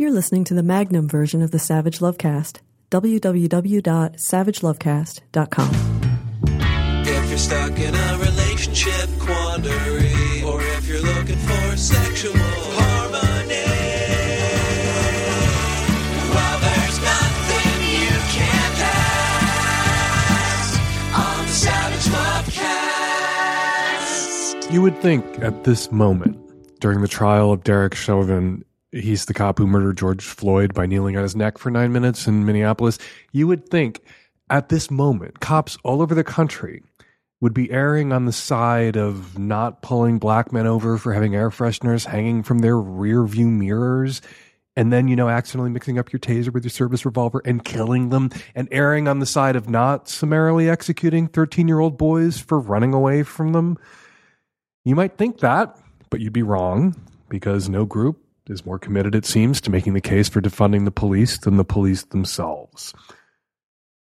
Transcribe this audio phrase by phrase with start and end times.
[0.00, 2.60] You're listening to the Magnum version of the Savage Lovecast.
[2.92, 5.70] www.savagelovecast.com.
[7.04, 13.64] If you're stuck in a relationship quandary, or if you're looking for sexual harmony,
[16.32, 18.78] well, there's nothing you can't
[20.54, 20.78] ask
[21.18, 22.06] on the Savage
[24.62, 24.72] Lovecast.
[24.72, 26.38] You would think at this moment,
[26.78, 28.62] during the trial of Derek Chauvin,
[28.92, 32.26] he's the cop who murdered George Floyd by kneeling on his neck for nine minutes
[32.26, 32.98] in Minneapolis.
[33.32, 34.02] You would think
[34.50, 36.82] at this moment, cops all over the country
[37.40, 41.50] would be erring on the side of not pulling black men over for having air
[41.50, 44.20] fresheners hanging from their rear view mirrors
[44.74, 48.10] and then, you know, accidentally mixing up your taser with your service revolver and killing
[48.10, 52.58] them and erring on the side of not summarily executing 13 year old boys for
[52.58, 53.76] running away from them.
[54.84, 55.76] You might think that,
[56.10, 56.94] but you'd be wrong
[57.28, 60.90] because no group is more committed, it seems, to making the case for defunding the
[60.90, 62.94] police than the police themselves.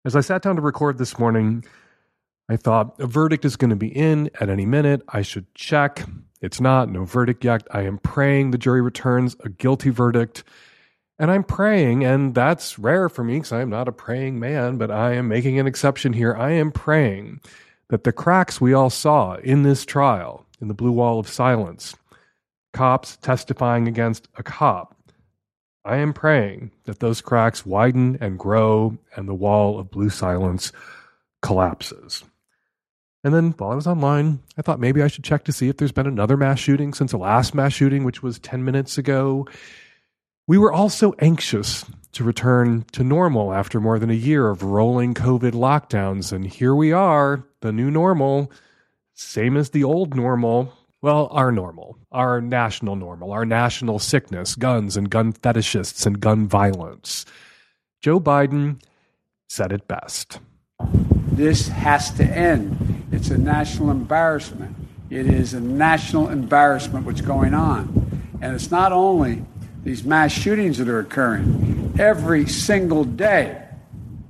[0.06, 1.66] As I sat down to record this morning,
[2.50, 5.02] I thought a verdict is going to be in at any minute.
[5.10, 6.06] I should check.
[6.42, 7.68] It's not, no verdict yet.
[7.72, 10.44] I am praying the jury returns a guilty verdict.
[11.20, 14.78] And I'm praying, and that's rare for me because I am not a praying man,
[14.78, 16.36] but I am making an exception here.
[16.36, 17.42] I am praying
[17.90, 21.96] that the cracks we all saw in this trial, in the blue wall of silence,
[22.74, 24.96] cops testifying against a cop,
[25.86, 30.74] I am praying that those cracks widen and grow and the wall of blue silence
[31.42, 32.26] collapses.
[33.24, 35.78] And then while I was online, I thought maybe I should check to see if
[35.78, 39.48] there's been another mass shooting since the last mass shooting, which was 10 minutes ago.
[40.46, 44.64] We were all so anxious to return to normal after more than a year of
[44.64, 46.32] rolling COVID lockdowns.
[46.32, 48.52] And here we are, the new normal,
[49.14, 50.74] same as the old normal.
[51.02, 56.48] Well, our normal, our national normal, our national sickness, guns and gun fetishists and gun
[56.48, 57.24] violence.
[58.02, 58.82] Joe Biden
[59.48, 60.40] said it best.
[61.32, 63.06] This has to end.
[63.12, 64.76] It's a national embarrassment.
[65.12, 68.30] It is a national embarrassment what's going on.
[68.42, 69.46] And it's not only
[69.84, 71.96] these mass shootings that are occurring.
[72.00, 73.64] Every single day,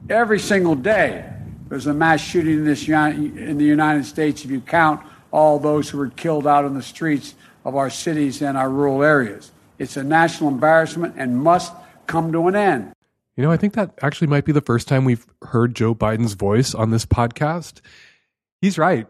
[0.10, 1.30] every single day,
[1.70, 5.02] there's a mass shooting in, this, in the United States if you count
[5.32, 9.04] all those who were killed out in the streets of our cities and our rural
[9.04, 9.52] areas.
[9.80, 11.74] It's a national embarrassment and must
[12.08, 12.94] come to an end.
[13.36, 16.34] You know, I think that actually might be the first time we've heard Joe Biden's
[16.34, 17.82] voice on this podcast.
[18.62, 19.06] He's right.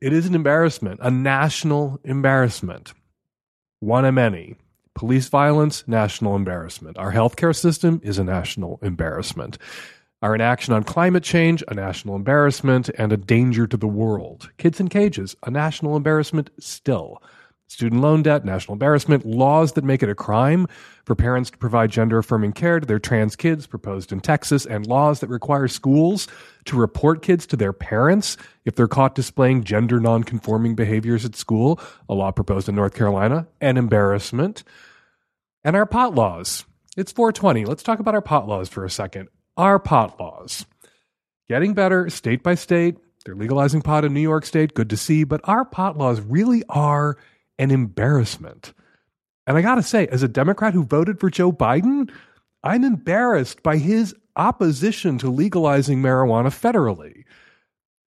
[0.00, 2.94] It is an embarrassment, a national embarrassment,
[3.78, 4.56] one of many.
[4.94, 6.98] Police violence, national embarrassment.
[6.98, 9.56] Our healthcare system is a national embarrassment.
[10.22, 14.50] Our inaction on climate change, a national embarrassment and a danger to the world.
[14.58, 17.22] Kids in cages, a national embarrassment still.
[17.68, 20.66] Student loan debt, national embarrassment, laws that make it a crime
[21.04, 24.86] for parents to provide gender affirming care to their trans kids proposed in Texas, and
[24.86, 26.28] laws that require schools
[26.66, 31.80] to report kids to their parents if they're caught displaying gender nonconforming behaviors at school,
[32.10, 34.64] a law proposed in North Carolina, an embarrassment.
[35.64, 36.66] And our pot laws.
[36.96, 37.64] It's 420.
[37.64, 39.28] Let's talk about our pot laws for a second.
[39.60, 40.64] Our pot laws.
[41.46, 42.96] Getting better state by state.
[43.26, 44.72] They're legalizing pot in New York State.
[44.72, 45.22] Good to see.
[45.24, 47.18] But our pot laws really are
[47.58, 48.72] an embarrassment.
[49.46, 52.10] And I got to say, as a Democrat who voted for Joe Biden,
[52.64, 57.19] I'm embarrassed by his opposition to legalizing marijuana federally.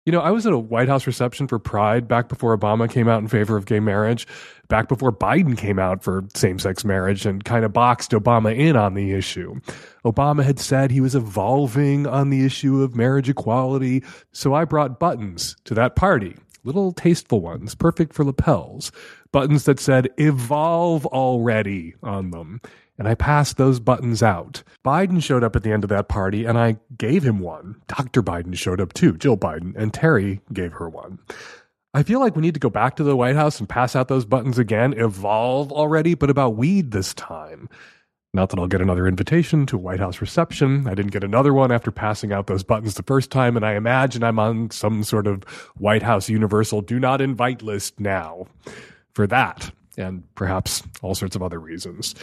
[0.05, 3.07] You know, I was at a White House reception for Pride back before Obama came
[3.07, 4.27] out in favor of gay marriage,
[4.67, 8.75] back before Biden came out for same sex marriage and kind of boxed Obama in
[8.75, 9.61] on the issue.
[10.05, 14.03] Obama had said he was evolving on the issue of marriage equality,
[14.33, 16.37] so I brought buttons to that party.
[16.65, 18.91] Little tasteful ones, perfect for lapels.
[19.33, 22.61] Buttons that said evolve already on them
[22.99, 24.63] and I passed those buttons out.
[24.85, 27.83] Biden showed up at the end of that party, and I gave him one.
[27.89, 28.23] Dr.
[28.23, 31.19] Biden showed up too, Jill Biden, and Terry gave her one.
[31.95, 34.09] I feel like we need to go back to the White House and pass out
[34.09, 37.69] those buttons again, evolve already, but about weed this time.
[38.35, 40.87] Not that I'll get another invitation to a White House reception.
[40.87, 43.75] I didn't get another one after passing out those buttons the first time, and I
[43.75, 45.43] imagine I'm on some sort of
[45.77, 48.47] White House universal do not invite list now
[49.15, 52.15] for that, and perhaps all sorts of other reasons.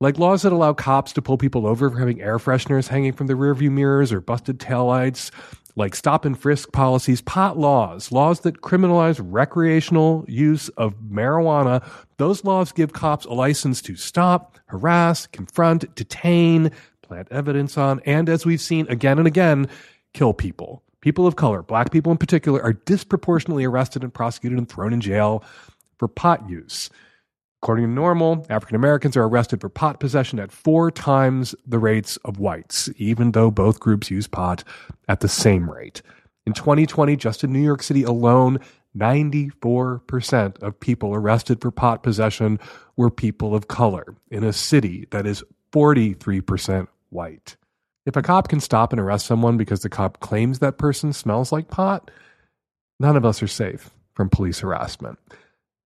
[0.00, 3.26] Like laws that allow cops to pull people over for having air fresheners hanging from
[3.26, 5.32] their rearview mirrors or busted taillights,
[5.74, 11.84] like stop and frisk policies, pot laws, laws that criminalize recreational use of marijuana.
[12.16, 16.70] Those laws give cops a license to stop, harass, confront, detain,
[17.02, 19.68] plant evidence on, and as we've seen again and again,
[20.14, 20.82] kill people.
[21.00, 25.00] People of color, black people in particular, are disproportionately arrested and prosecuted and thrown in
[25.00, 25.44] jail
[25.98, 26.90] for pot use.
[27.62, 32.16] According to NORML, African Americans are arrested for pot possession at four times the rates
[32.18, 34.62] of whites, even though both groups use pot
[35.08, 36.00] at the same rate.
[36.46, 38.60] In 2020, just in New York City alone,
[38.96, 42.58] 94% of people arrested for pot possession
[42.96, 45.42] were people of color in a city that is
[45.72, 47.56] 43% white.
[48.06, 51.52] If a cop can stop and arrest someone because the cop claims that person smells
[51.52, 52.10] like pot,
[52.98, 55.18] none of us are safe from police harassment.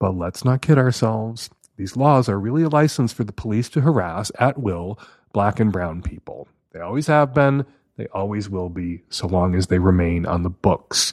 [0.02, 1.49] But let's not kid ourselves.
[1.76, 4.99] These laws are really a license for the police to harass at will
[5.32, 6.49] black and brown people.
[6.72, 7.64] They always have been,
[7.96, 11.12] they always will be, so long as they remain on the books.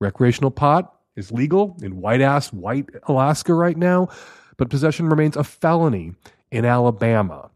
[0.00, 4.08] Recreational pot is legal in white ass white Alaska right now,
[4.56, 6.14] but possession remains a felony
[6.50, 7.50] in Alabama,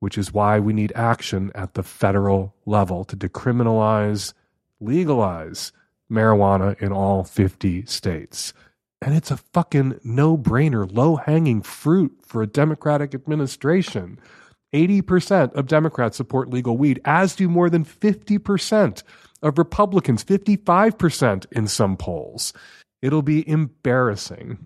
[0.00, 4.34] which is why we need action at the federal level to decriminalize,
[4.78, 5.72] legalize
[6.12, 8.52] marijuana in all 50 states.
[9.00, 14.18] And it's a fucking no brainer, low hanging fruit for a Democratic administration.
[14.74, 19.02] 80% of Democrats support legal weed, as do more than 50%
[19.42, 22.52] of Republicans, 55% in some polls.
[23.00, 24.58] It'll be embarrassing,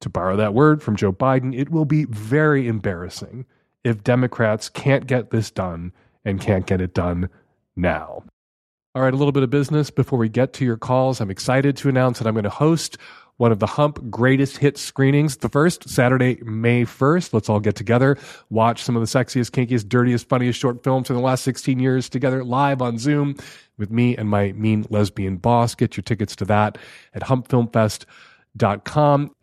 [0.00, 3.46] to borrow that word from Joe Biden, it will be very embarrassing
[3.84, 5.92] if Democrats can't get this done
[6.24, 7.28] and can't get it done
[7.74, 8.22] now.
[8.94, 11.20] All right, a little bit of business before we get to your calls.
[11.20, 12.98] I'm excited to announce that I'm going to host
[13.38, 15.38] one of the Hump greatest hit screenings.
[15.38, 17.32] The first, Saturday, May 1st.
[17.32, 18.18] Let's all get together,
[18.50, 22.08] watch some of the sexiest, kinkiest, dirtiest, funniest short films from the last 16 years
[22.08, 23.36] together live on Zoom
[23.78, 25.74] with me and my mean lesbian boss.
[25.74, 26.78] Get your tickets to that
[27.14, 28.06] at humpfilmfest.com.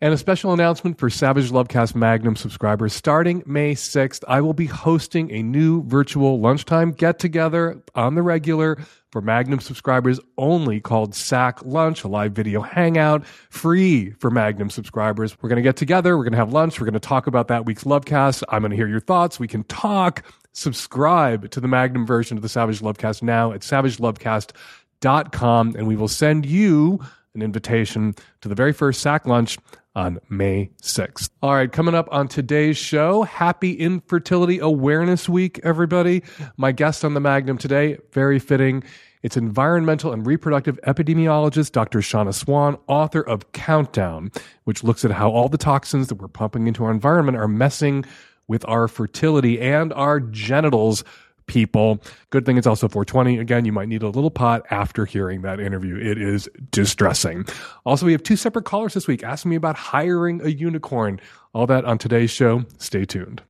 [0.00, 2.92] a special announcement for Savage Lovecast Magnum subscribers.
[2.92, 8.22] Starting May 6th, I will be hosting a new virtual lunchtime get together on the
[8.22, 8.76] regular
[9.12, 15.34] for Magnum subscribers only called Sack Lunch, a live video hangout, free for Magnum subscribers.
[15.40, 16.18] We're going to get together.
[16.18, 16.78] We're going to have lunch.
[16.78, 18.42] We're going to talk about that week's Lovecast.
[18.50, 19.40] I'm going to hear your thoughts.
[19.40, 20.22] We can talk.
[20.52, 26.08] Subscribe to the Magnum version of the Savage Lovecast now at savagelovecast.com, and we will
[26.08, 27.00] send you
[27.36, 29.58] an invitation to the very first Sack Lunch
[29.94, 31.30] on May 6th.
[31.42, 36.22] All right, coming up on today's show, Happy Infertility Awareness Week, everybody.
[36.56, 38.82] My guest on the Magnum today, very fitting.
[39.22, 42.02] It's environmental and reproductive epidemiologist Dr.
[42.02, 44.30] Shanna Swan, author of Countdown,
[44.64, 48.04] which looks at how all the toxins that we're pumping into our environment are messing
[48.48, 51.04] with our fertility and our genitals
[51.46, 52.00] people.
[52.30, 53.38] Good thing it's also 420.
[53.38, 55.96] Again, you might need a little pot after hearing that interview.
[55.96, 57.46] It is distressing.
[57.84, 61.20] Also, we have two separate callers this week asking me about hiring a unicorn.
[61.52, 62.64] All that on today's show.
[62.78, 63.42] Stay tuned.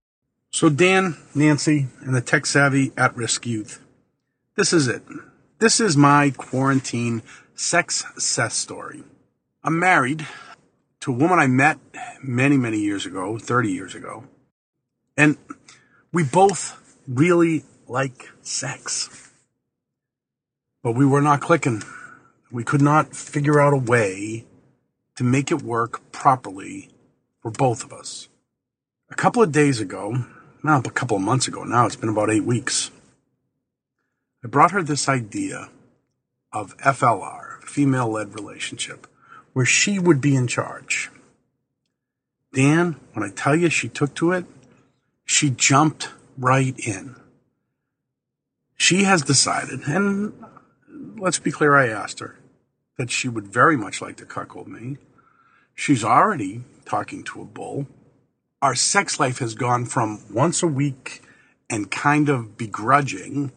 [0.50, 3.82] So, Dan, Nancy, and the tech savvy at risk youth.
[4.54, 5.02] This is it.
[5.58, 7.22] This is my quarantine
[7.54, 9.02] sex success story.
[9.64, 10.26] I'm married
[11.00, 11.78] to a woman I met
[12.22, 14.24] many, many years ago, 30 years ago.
[15.16, 15.36] And
[16.12, 19.32] we both really like sex.
[20.82, 21.82] But we were not clicking.
[22.50, 24.44] We could not figure out a way
[25.16, 26.90] to make it work properly
[27.42, 28.28] for both of us.
[29.10, 30.24] A couple of days ago,
[30.62, 32.90] now a couple of months ago now, it's been about eight weeks,
[34.44, 35.70] I brought her this idea
[36.52, 39.06] of FLR, female led relationship,
[39.52, 41.10] where she would be in charge.
[42.52, 44.44] Dan, when I tell you she took to it,
[45.24, 47.16] she jumped right in.
[48.76, 50.32] She has decided, and
[51.16, 52.38] let's be clear, I asked her,
[52.98, 54.98] that she would very much like to cuckold me.
[55.74, 57.86] She's already talking to a bull.
[58.62, 61.22] Our sex life has gone from once a week
[61.68, 63.52] and kind of begrudging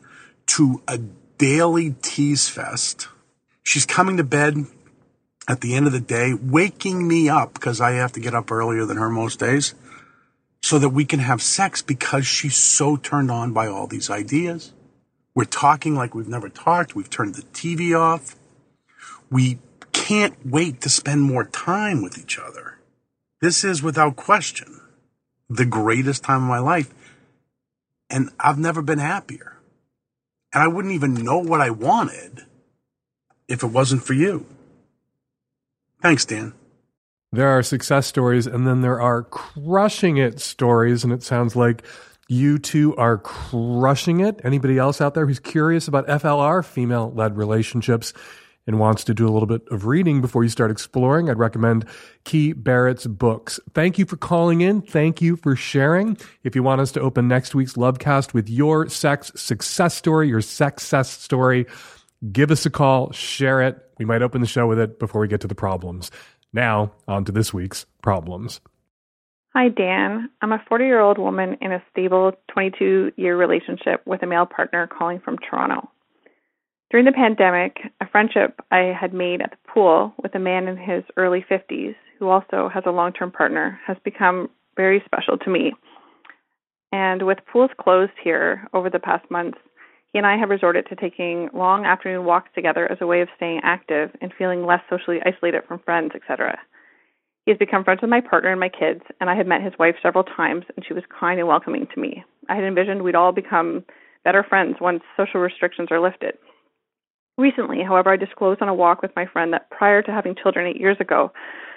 [0.47, 0.97] to a
[1.37, 3.07] daily tease fest.
[3.63, 4.65] She's coming to bed
[5.47, 8.51] at the end of the day, waking me up because I have to get up
[8.51, 9.73] earlier than her most days
[10.61, 14.73] so that we can have sex because she's so turned on by all these ideas.
[15.39, 16.95] We're talking like we've never talked.
[16.95, 18.35] We've turned the TV off.
[19.31, 19.59] We
[19.93, 22.79] can't wait to spend more time with each other.
[23.39, 24.81] This is without question
[25.49, 26.93] the greatest time of my life.
[28.09, 29.61] And I've never been happier.
[30.51, 32.45] And I wouldn't even know what I wanted
[33.47, 34.45] if it wasn't for you.
[36.01, 36.51] Thanks, Dan.
[37.31, 41.85] There are success stories, and then there are crushing it stories, and it sounds like
[42.29, 44.39] you two are crushing it.
[44.43, 48.13] Anybody else out there who's curious about FLR, female led relationships,
[48.67, 51.85] and wants to do a little bit of reading before you start exploring, I'd recommend
[52.25, 53.59] Key Barrett's books.
[53.73, 54.83] Thank you for calling in.
[54.83, 56.17] Thank you for sharing.
[56.43, 60.41] If you want us to open next week's Lovecast with your sex success story, your
[60.41, 61.65] success story,
[62.31, 63.83] give us a call, share it.
[63.97, 66.11] We might open the show with it before we get to the problems.
[66.53, 68.61] Now, on to this week's problems.
[69.53, 70.29] Hi, Dan.
[70.43, 74.45] I'm a 40 year old woman in a stable 22 year relationship with a male
[74.45, 75.89] partner calling from Toronto.
[76.91, 80.77] During the pandemic, a friendship I had made at the pool with a man in
[80.77, 85.49] his early 50s who also has a long term partner has become very special to
[85.49, 85.73] me.
[86.91, 89.57] And with pools closed here over the past months,
[90.13, 93.29] he and I have resorted to taking long afternoon walks together as a way of
[93.35, 96.59] staying active and feeling less socially isolated from friends, etc.
[97.49, 99.73] He has become friends with my partner and my kids, and I had met his
[99.79, 102.23] wife several times, and she was kind and welcoming to me.
[102.47, 103.83] I had envisioned we'd all become
[104.23, 106.37] better friends once social restrictions are lifted.
[107.39, 110.67] Recently, however, I disclosed on a walk with my friend that prior to having children
[110.67, 111.31] eight years ago,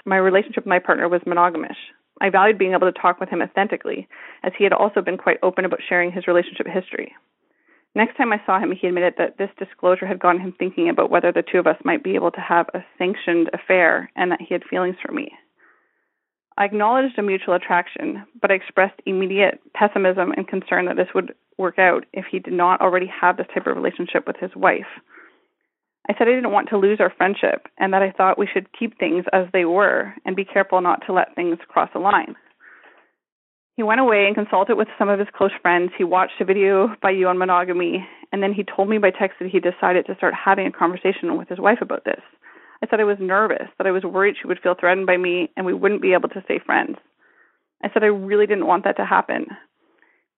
[0.04, 1.78] my relationship with my partner was monogamous.
[2.20, 4.06] I valued being able to talk with him authentically,
[4.42, 7.14] as he had also been quite open about sharing his relationship history.
[7.94, 11.08] Next time I saw him, he admitted that this disclosure had gotten him thinking about
[11.08, 14.42] whether the two of us might be able to have a sanctioned affair and that
[14.46, 15.32] he had feelings for me.
[16.58, 21.34] I acknowledged a mutual attraction, but I expressed immediate pessimism and concern that this would
[21.58, 24.86] work out if he did not already have this type of relationship with his wife.
[26.08, 28.66] I said I didn't want to lose our friendship and that I thought we should
[28.76, 32.34] keep things as they were and be careful not to let things cross a line.
[33.76, 35.92] He went away and consulted with some of his close friends.
[35.96, 39.38] He watched a video by you on monogamy, and then he told me by text
[39.40, 42.20] that he decided to start having a conversation with his wife about this.
[42.82, 45.50] I said I was nervous, that I was worried she would feel threatened by me
[45.56, 46.96] and we wouldn't be able to stay friends.
[47.82, 49.46] I said I really didn't want that to happen.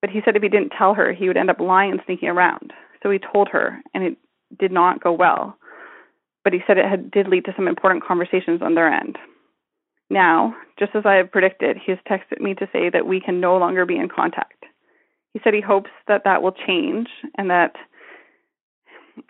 [0.00, 2.28] But he said if he didn't tell her, he would end up lying and sneaking
[2.28, 2.72] around.
[3.02, 4.16] So he told her, and it
[4.58, 5.56] did not go well.
[6.42, 9.16] But he said it had, did lead to some important conversations on their end.
[10.10, 13.40] Now, just as I had predicted, he has texted me to say that we can
[13.40, 14.64] no longer be in contact.
[15.32, 17.74] He said he hopes that that will change and that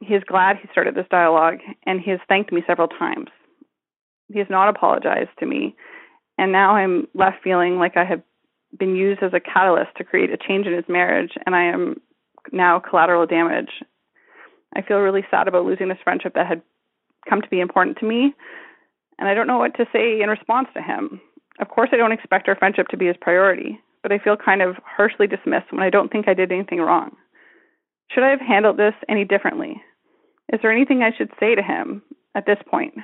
[0.00, 3.28] he is glad he started this dialogue and he has thanked me several times.
[4.32, 5.76] He has not apologized to me,
[6.38, 8.22] and now I'm left feeling like I have
[8.78, 12.00] been used as a catalyst to create a change in his marriage, and I am
[12.52, 13.70] now collateral damage.
[14.74, 16.62] I feel really sad about losing this friendship that had
[17.28, 18.34] come to be important to me,
[19.18, 21.20] and I don't know what to say in response to him.
[21.60, 24.62] Of course, I don't expect our friendship to be his priority, but I feel kind
[24.62, 27.16] of harshly dismissed when I don't think I did anything wrong.
[28.10, 29.82] Should I have handled this any differently?
[30.52, 32.02] Is there anything I should say to him
[32.34, 32.94] at this point?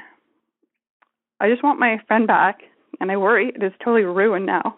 [1.40, 2.61] I just want my friend back,
[3.00, 4.76] and I worry it is totally ruined now.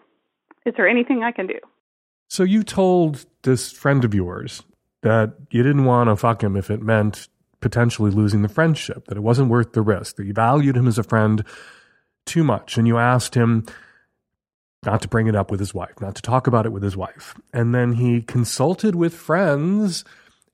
[0.65, 1.59] Is there anything I can do?
[2.29, 4.63] So you told this friend of yours
[5.01, 7.27] that you didn't want to fuck him if it meant
[7.59, 10.97] potentially losing the friendship, that it wasn't worth the risk, that you valued him as
[10.97, 11.43] a friend
[12.25, 13.65] too much, and you asked him
[14.85, 16.97] not to bring it up with his wife, not to talk about it with his
[16.97, 17.35] wife.
[17.53, 20.03] And then he consulted with friends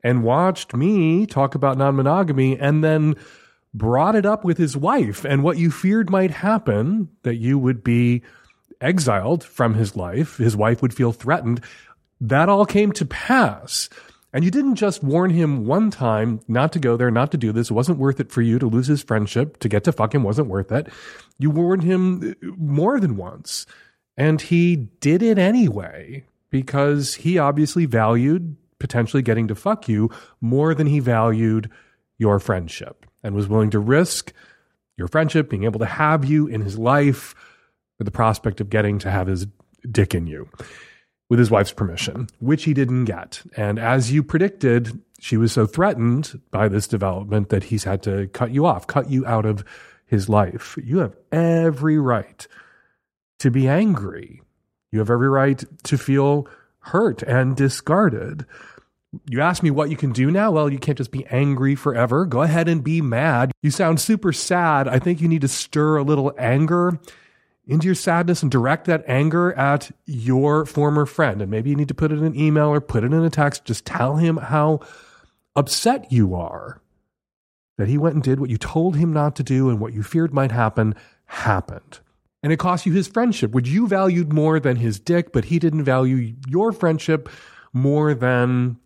[0.04, 3.16] and watched me talk about non monogamy and then
[3.74, 7.84] brought it up with his wife and what you feared might happen that you would
[7.84, 8.24] be
[8.82, 11.62] exiled from his life, his wife would feel threatened.
[12.22, 13.90] That all came to pass.
[14.32, 17.52] And you didn't just warn him one time not to go there, not to do
[17.52, 17.72] this.
[17.72, 19.58] It wasn't worth it for you to lose his friendship.
[19.60, 20.88] To get to fuck him wasn't worth it.
[21.40, 23.66] You warned him more than once.
[24.20, 30.10] And he did it anyway because he obviously valued potentially getting to fuck you
[30.42, 31.70] more than he valued
[32.18, 34.34] your friendship and was willing to risk
[34.98, 37.34] your friendship, being able to have you in his life
[37.98, 39.48] for the prospect of getting to have his
[39.90, 40.50] dick in you
[41.30, 43.42] with his wife's permission, which he didn't get.
[43.56, 48.28] And as you predicted, she was so threatened by this development that he's had to
[48.28, 49.64] cut you off, cut you out of
[50.06, 50.78] his life.
[50.84, 52.46] You have every right
[53.40, 54.42] to be angry.
[54.92, 56.48] You have every right to feel
[56.80, 58.46] hurt and discarded.
[59.30, 60.52] You ask me what you can do now?
[60.52, 62.26] Well, you can't just be angry forever.
[62.26, 63.52] Go ahead and be mad.
[63.62, 64.88] You sound super sad.
[64.88, 67.00] I think you need to stir a little anger
[67.66, 71.42] into your sadness and direct that anger at your former friend.
[71.42, 73.30] And maybe you need to put it in an email or put it in a
[73.30, 73.66] text.
[73.66, 74.82] Just tell him how
[75.56, 76.82] upset you are
[77.78, 80.04] that he went and did what you told him not to do and what you
[80.04, 80.94] feared might happen
[81.26, 82.00] happened
[82.42, 85.60] and it cost you his friendship, which you valued more than his dick, but he
[85.60, 87.30] didn't value your friendship
[87.74, 88.78] more than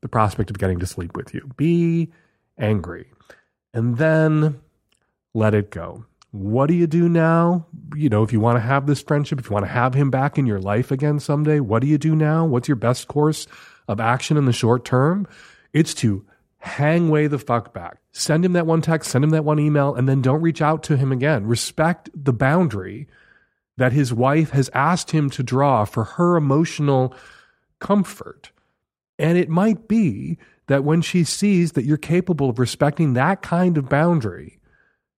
[0.00, 1.48] the prospect of getting to sleep with you.
[1.56, 2.12] Be
[2.58, 3.10] angry
[3.72, 4.60] and then
[5.34, 6.04] let it go.
[6.32, 7.66] What do you do now?
[7.94, 10.10] You know, if you want to have this friendship, if you want to have him
[10.10, 12.44] back in your life again someday, what do you do now?
[12.44, 13.46] What's your best course
[13.88, 15.26] of action in the short term?
[15.72, 16.24] It's to
[16.66, 17.98] hang way the fuck back.
[18.12, 20.82] Send him that one text, send him that one email, and then don't reach out
[20.84, 21.46] to him again.
[21.46, 23.06] Respect the boundary
[23.76, 27.14] that his wife has asked him to draw for her emotional
[27.78, 28.50] comfort.
[29.18, 33.78] And it might be that when she sees that you're capable of respecting that kind
[33.78, 34.58] of boundary,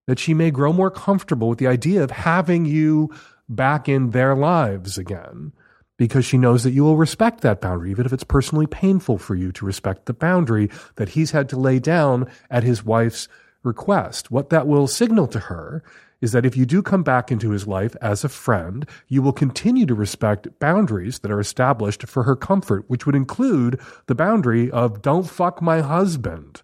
[0.06, 3.10] that she may grow more comfortable with the idea of having you
[3.48, 5.52] back in their lives again
[5.98, 9.34] because she knows that you will respect that boundary, even if it's personally painful for
[9.34, 13.28] you to respect the boundary that he's had to lay down at his wife's
[13.62, 14.30] request.
[14.30, 15.82] What that will signal to her
[16.20, 19.32] is that if you do come back into his life as a friend, you will
[19.32, 24.70] continue to respect boundaries that are established for her comfort, which would include the boundary
[24.70, 26.62] of don't fuck my husband.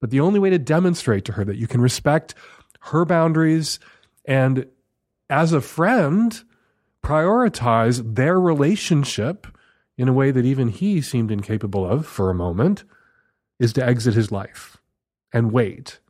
[0.00, 2.34] But the only way to demonstrate to her that you can respect
[2.80, 3.78] her boundaries
[4.24, 4.66] and
[5.28, 6.42] as a friend,
[7.06, 9.46] prioritize their relationship
[9.96, 12.82] in a way that even he seemed incapable of for a moment
[13.60, 14.76] is to exit his life
[15.32, 16.00] and wait.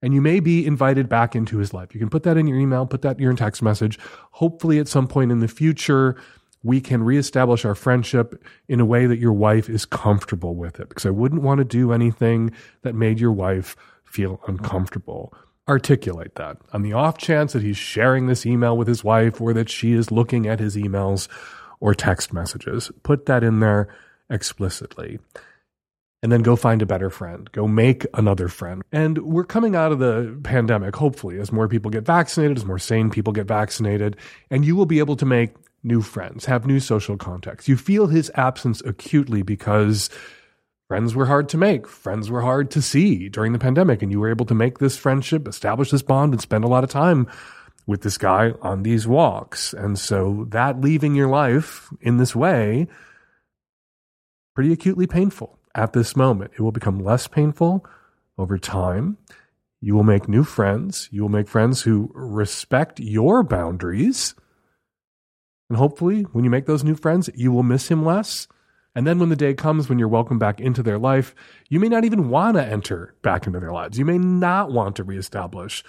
[0.00, 1.92] And you may be invited back into his life.
[1.92, 3.98] You can put that in your email, put that in your text message.
[4.30, 6.14] Hopefully, at some point in the future,
[6.62, 10.88] we can reestablish our friendship in a way that your wife is comfortable with it.
[10.88, 15.34] Because I wouldn't want to do anything that made your wife feel uncomfortable
[15.68, 16.58] articulate that.
[16.72, 19.92] On the off chance that he's sharing this email with his wife or that she
[19.92, 21.28] is looking at his emails
[21.80, 23.88] or text messages, put that in there
[24.30, 25.18] explicitly.
[26.22, 27.50] And then go find a better friend.
[27.52, 28.82] Go make another friend.
[28.90, 32.78] And we're coming out of the pandemic, hopefully, as more people get vaccinated, as more
[32.78, 34.16] sane people get vaccinated,
[34.50, 35.50] and you will be able to make
[35.82, 37.68] new friends, have new social contacts.
[37.68, 40.08] You feel his absence acutely because
[40.88, 41.86] friends were hard to make.
[41.86, 44.02] Friends were hard to see during the pandemic.
[44.02, 46.84] And you were able to make this friendship, establish this bond, and spend a lot
[46.84, 47.28] of time
[47.86, 49.72] with this guy on these walks.
[49.72, 52.86] And so that leaving your life in this way,
[54.54, 56.52] pretty acutely painful at this moment.
[56.54, 57.84] It will become less painful
[58.38, 59.18] over time.
[59.80, 61.08] You will make new friends.
[61.10, 64.34] You will make friends who respect your boundaries.
[65.68, 68.48] And hopefully, when you make those new friends, you will miss him less
[68.94, 71.34] and then when the day comes when you're welcomed back into their life,
[71.68, 73.98] you may not even want to enter back into their lives.
[73.98, 75.82] You may not want to reestablish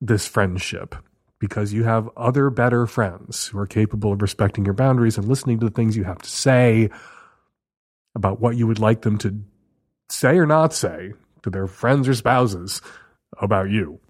[0.00, 0.94] this friendship
[1.40, 5.58] because you have other better friends who are capable of respecting your boundaries and listening
[5.60, 6.90] to the things you have to say
[8.14, 9.42] about what you would like them to
[10.08, 12.80] say or not say to their friends or spouses
[13.38, 14.00] about you.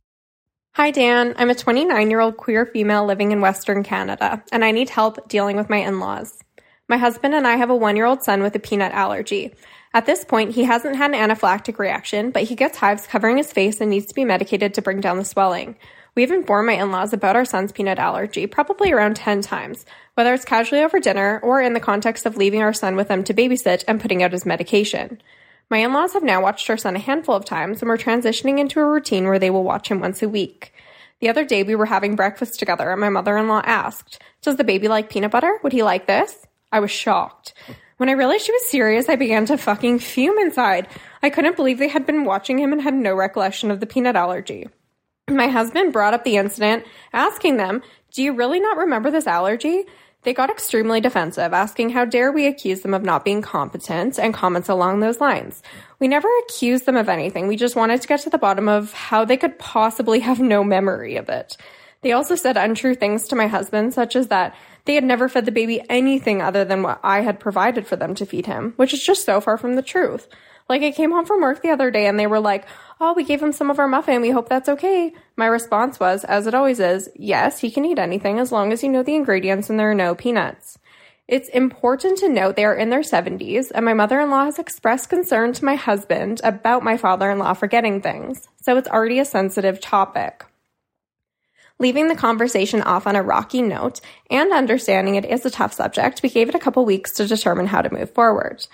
[0.74, 1.34] Hi, Dan.
[1.38, 5.28] I'm a 29 year old queer female living in Western Canada, and I need help
[5.28, 6.43] dealing with my in laws.
[6.94, 9.52] My husband and I have a one year old son with a peanut allergy.
[9.94, 13.52] At this point, he hasn't had an anaphylactic reaction, but he gets hives covering his
[13.52, 15.74] face and needs to be medicated to bring down the swelling.
[16.14, 19.84] We have informed my in laws about our son's peanut allergy probably around 10 times,
[20.14, 23.24] whether it's casually over dinner or in the context of leaving our son with them
[23.24, 25.20] to babysit and putting out his medication.
[25.70, 28.60] My in laws have now watched our son a handful of times, and we're transitioning
[28.60, 30.72] into a routine where they will watch him once a week.
[31.18, 34.54] The other day, we were having breakfast together, and my mother in law asked, Does
[34.54, 35.58] the baby like peanut butter?
[35.64, 36.43] Would he like this?
[36.74, 37.54] I was shocked.
[37.98, 40.88] When I realized she was serious, I began to fucking fume inside.
[41.22, 44.16] I couldn't believe they had been watching him and had no recollection of the peanut
[44.16, 44.66] allergy.
[45.30, 47.80] My husband brought up the incident, asking them,
[48.12, 49.84] Do you really not remember this allergy?
[50.22, 54.34] They got extremely defensive, asking how dare we accuse them of not being competent and
[54.34, 55.62] comments along those lines.
[56.00, 57.46] We never accused them of anything.
[57.46, 60.64] We just wanted to get to the bottom of how they could possibly have no
[60.64, 61.56] memory of it.
[62.02, 65.46] They also said untrue things to my husband, such as that they had never fed
[65.46, 68.92] the baby anything other than what I had provided for them to feed him, which
[68.92, 70.28] is just so far from the truth.
[70.68, 72.66] Like, I came home from work the other day and they were like,
[73.00, 74.22] Oh, we gave him some of our muffin.
[74.22, 75.12] We hope that's okay.
[75.36, 78.82] My response was, as it always is, yes, he can eat anything as long as
[78.82, 80.78] you know the ingredients and there are no peanuts.
[81.26, 84.58] It's important to note they are in their 70s, and my mother in law has
[84.58, 89.18] expressed concern to my husband about my father in law forgetting things, so it's already
[89.18, 90.44] a sensitive topic.
[91.80, 96.22] Leaving the conversation off on a rocky note and understanding it is a tough subject,
[96.22, 98.64] we gave it a couple weeks to determine how to move forward.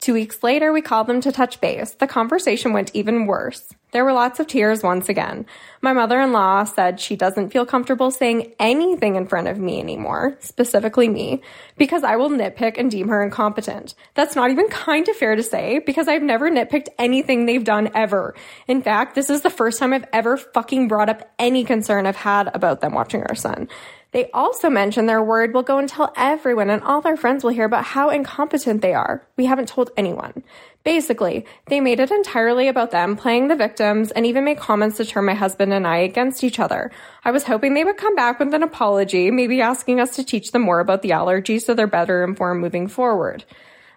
[0.00, 1.92] Two weeks later, we called them to touch base.
[1.92, 3.72] The conversation went even worse.
[3.94, 5.46] There were lots of tears once again.
[5.80, 9.78] My mother in law said she doesn't feel comfortable saying anything in front of me
[9.78, 11.42] anymore, specifically me,
[11.78, 13.94] because I will nitpick and deem her incompetent.
[14.14, 17.88] That's not even kind of fair to say because I've never nitpicked anything they've done
[17.94, 18.34] ever.
[18.66, 22.16] In fact, this is the first time I've ever fucking brought up any concern I've
[22.16, 23.68] had about them watching our son.
[24.14, 27.50] They also mention their word will go and tell everyone, and all their friends will
[27.50, 29.26] hear about how incompetent they are.
[29.36, 30.44] We haven't told anyone.
[30.84, 35.04] Basically, they made it entirely about them playing the victims and even made comments to
[35.04, 36.92] turn my husband and I against each other.
[37.24, 40.52] I was hoping they would come back with an apology, maybe asking us to teach
[40.52, 43.44] them more about the allergy so they're better informed moving forward.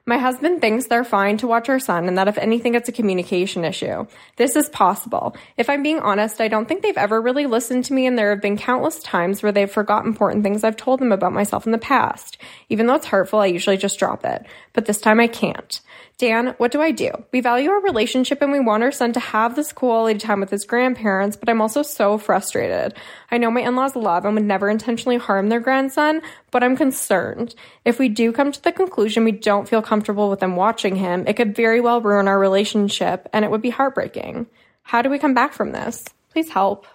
[0.10, 2.94] My husband thinks they're fine to watch our son and that if anything, it's a
[2.94, 4.08] communication issue.
[4.38, 5.36] This is possible.
[5.58, 8.30] If I'm being honest, I don't think they've ever really listened to me and there
[8.30, 11.74] have been countless times where they've forgot important things I've told them about myself in
[11.74, 12.38] the past.
[12.70, 14.46] Even though it's hurtful, I usually just drop it.
[14.72, 15.82] But this time I can't.
[16.20, 17.12] Dan, what do I do?
[17.32, 20.50] We value our relationship and we want our son to have this quality time with
[20.50, 22.96] his grandparents, but I'm also so frustrated.
[23.30, 26.76] I know my in laws love and would never intentionally harm their grandson, but I'm
[26.76, 27.54] concerned.
[27.86, 31.24] If we do come to the conclusion we don't feel comfortable with them watching him,
[31.28, 34.48] it could very well ruin our relationship and it would be heartbreaking.
[34.82, 36.04] How do we come back from this?
[36.32, 36.88] Please help.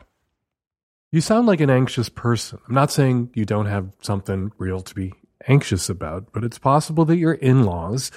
[1.13, 2.59] You sound like an anxious person.
[2.67, 5.13] I'm not saying you don't have something real to be
[5.47, 8.11] anxious about, but it's possible that your in laws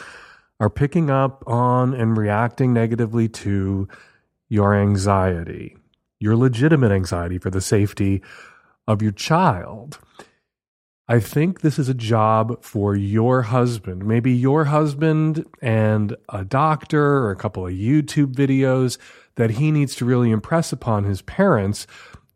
[0.59, 3.87] are picking up on and reacting negatively to
[4.49, 5.75] your anxiety,
[6.19, 8.21] your legitimate anxiety for the safety
[8.87, 9.99] of your child.
[11.07, 17.03] I think this is a job for your husband, maybe your husband and a doctor
[17.03, 18.97] or a couple of YouTube videos
[19.35, 21.85] that he needs to really impress upon his parents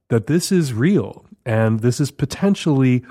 [0.09, 3.03] that this is real and this is potentially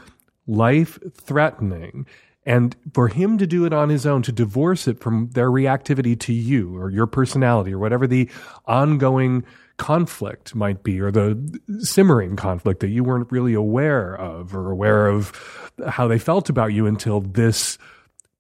[0.47, 2.07] life threatening
[2.48, 6.18] and for him to do it on his own, to divorce it from their reactivity
[6.20, 8.28] to you or your personality or whatever the
[8.64, 9.44] ongoing
[9.76, 15.08] conflict might be or the simmering conflict that you weren't really aware of or aware
[15.08, 17.76] of how they felt about you until this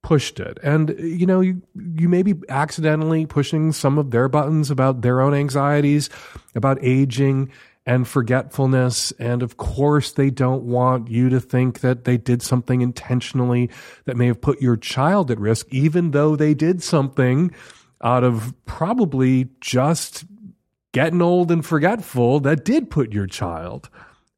[0.02, 0.56] pushed it.
[0.62, 1.60] And you know, you
[1.94, 6.08] you may be accidentally pushing some of their buttons about their own anxieties,
[6.54, 7.50] about aging
[7.88, 9.12] and forgetfulness.
[9.12, 13.70] And of course, they don't want you to think that they did something intentionally
[14.04, 17.50] that may have put your child at risk, even though they did something
[18.04, 20.26] out of probably just
[20.92, 23.88] getting old and forgetful that did put your child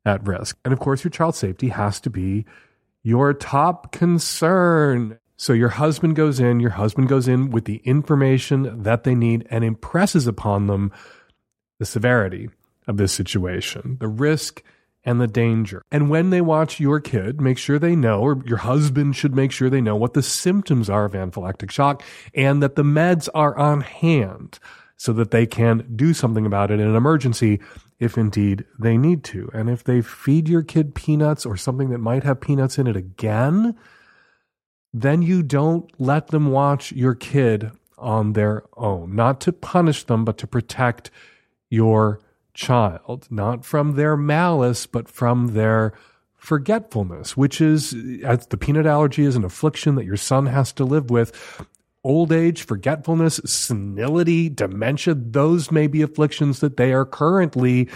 [0.04, 0.56] at risk.
[0.64, 2.46] And of course, your child's safety has to be
[3.02, 5.18] your top concern.
[5.36, 9.44] So your husband goes in, your husband goes in with the information that they need
[9.50, 10.92] and impresses upon them
[11.80, 12.48] the severity
[12.86, 14.62] of this situation, the risk
[15.04, 15.82] and the danger.
[15.90, 19.52] And when they watch your kid, make sure they know, or your husband should make
[19.52, 22.02] sure they know what the symptoms are of anaphylactic shock
[22.34, 24.58] and that the meds are on hand
[24.96, 27.60] so that they can do something about it in an emergency
[27.98, 29.50] if indeed they need to.
[29.54, 32.96] And if they feed your kid peanuts or something that might have peanuts in it
[32.96, 33.76] again,
[34.92, 40.24] then you don't let them watch your kid on their own, not to punish them,
[40.24, 41.10] but to protect
[41.68, 42.20] your
[42.54, 45.92] child, not from their malice, but from their
[46.36, 50.84] forgetfulness, which is, as the peanut allergy is an affliction that your son has to
[50.84, 51.66] live with.
[52.02, 57.90] Old age, forgetfulness, senility, dementia, those may be afflictions that they are currently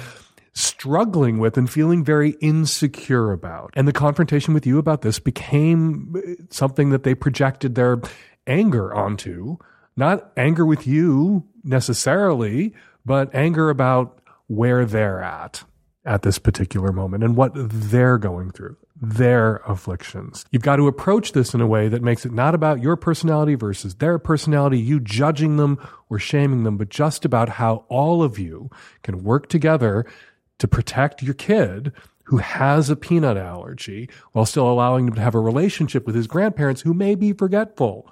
[0.53, 3.73] struggling with and feeling very insecure about.
[3.75, 8.01] And the confrontation with you about this became uh, something that they projected their
[8.47, 9.57] anger onto,
[9.97, 15.65] not anger with you necessarily, but anger about where they're at
[16.05, 20.45] at this particular moment and what they're going through, their afflictions.
[20.51, 23.55] You've got to approach this in a way that makes it not about your personality
[23.55, 25.79] versus their personality, you judging them
[26.11, 28.69] or shaming them, but just about how all of you
[29.03, 30.05] can work together
[30.59, 31.93] to protect your kid
[32.25, 36.27] who has a peanut allergy while still allowing him to have a relationship with his
[36.27, 38.11] grandparents who may be forgetful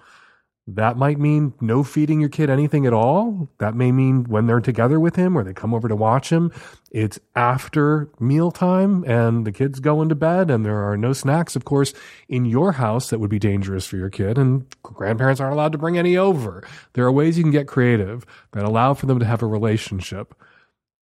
[0.69, 3.49] that might mean no feeding your kid anything at all.
[3.59, 6.53] That may mean when they're together with him or they come over to watch him,
[6.93, 11.65] it's after mealtime and the kid's going to bed and there are no snacks, of
[11.65, 11.93] course,
[12.29, 14.39] in your house that would be dangerous for your kid.
[14.39, 16.65] And grandparents aren't allowed to bring any over.
[16.93, 20.33] There are ways you can get creative that allow for them to have a relationship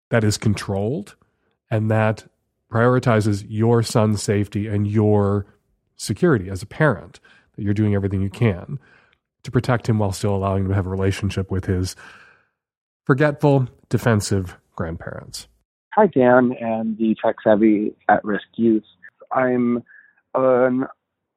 [0.09, 1.17] that is controlled
[1.71, 2.25] and that
[2.73, 5.45] prioritizes your son's safety and your
[5.97, 7.21] security as a parent,
[7.57, 8.79] that you're doing everything you can
[9.45, 11.95] to protect him while still allowing him to have a relationship with his
[13.05, 15.47] forgetful, defensive grandparents.
[15.95, 18.83] Hi, Dan and the tech savvy at risk youth.
[19.31, 19.85] I'm
[20.35, 20.87] an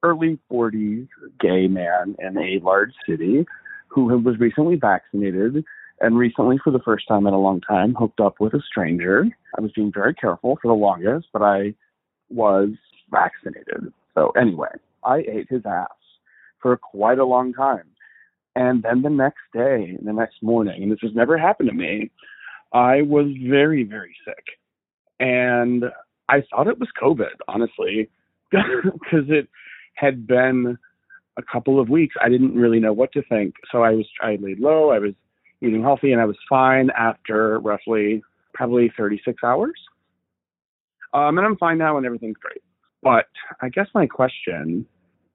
[0.03, 1.07] early 40s
[1.39, 3.45] gay man in a large city
[3.87, 5.63] who was recently vaccinated
[5.99, 9.25] and recently, for the first time in a long time, hooked up with a stranger.
[9.57, 11.73] I was being very careful for the longest, but I
[12.29, 12.69] was
[13.09, 13.91] vaccinated.
[14.13, 14.69] So, anyway,
[15.03, 15.87] I ate his ass
[16.61, 17.85] for quite a long time.
[18.57, 22.09] And then the next day, the next morning, and this has never happened to me,
[22.73, 24.43] I was very, very sick.
[25.19, 25.83] And
[26.27, 28.09] I thought it was COVID, honestly,
[28.51, 29.47] because it
[29.93, 30.75] had been
[31.37, 32.15] a couple of weeks.
[32.19, 33.53] I didn't really know what to think.
[33.71, 35.13] So I was, I laid low, I was
[35.61, 38.23] eating healthy, and I was fine after roughly
[38.55, 39.79] probably 36 hours.
[41.13, 42.63] Um, and I'm fine now, and everything's great.
[43.03, 43.27] But
[43.61, 44.87] I guess my question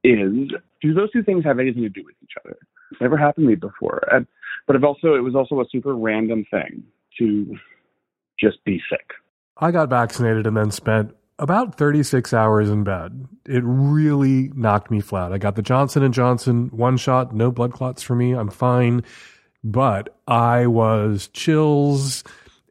[0.02, 2.58] is do those two things have anything to do with each other?
[2.92, 4.02] It's never happened to me before.
[4.10, 4.26] And,
[4.66, 6.84] but it also it was also a super random thing
[7.18, 7.56] to
[8.38, 9.12] just be sick.
[9.56, 13.26] I got vaccinated and then spent about 36 hours in bed.
[13.46, 15.32] It really knocked me flat.
[15.32, 18.32] I got the Johnson and Johnson one shot, no blood clots for me.
[18.32, 19.02] I'm fine.
[19.64, 22.24] But I was chills,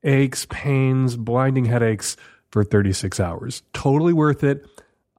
[0.03, 2.17] aches, pains, blinding headaches
[2.49, 3.63] for 36 hours.
[3.73, 4.65] Totally worth it.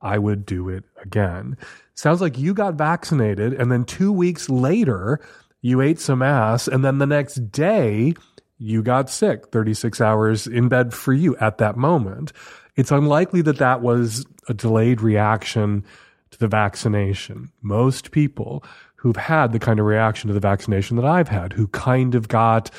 [0.00, 1.56] I would do it again.
[1.94, 5.20] Sounds like you got vaccinated and then 2 weeks later
[5.60, 8.14] you ate some ass and then the next day
[8.58, 12.32] you got sick 36 hours in bed for you at that moment.
[12.76, 15.84] It's unlikely that that was a delayed reaction
[16.30, 17.50] to the vaccination.
[17.60, 18.64] Most people
[18.96, 22.28] who've had the kind of reaction to the vaccination that I've had, who kind of
[22.28, 22.70] got,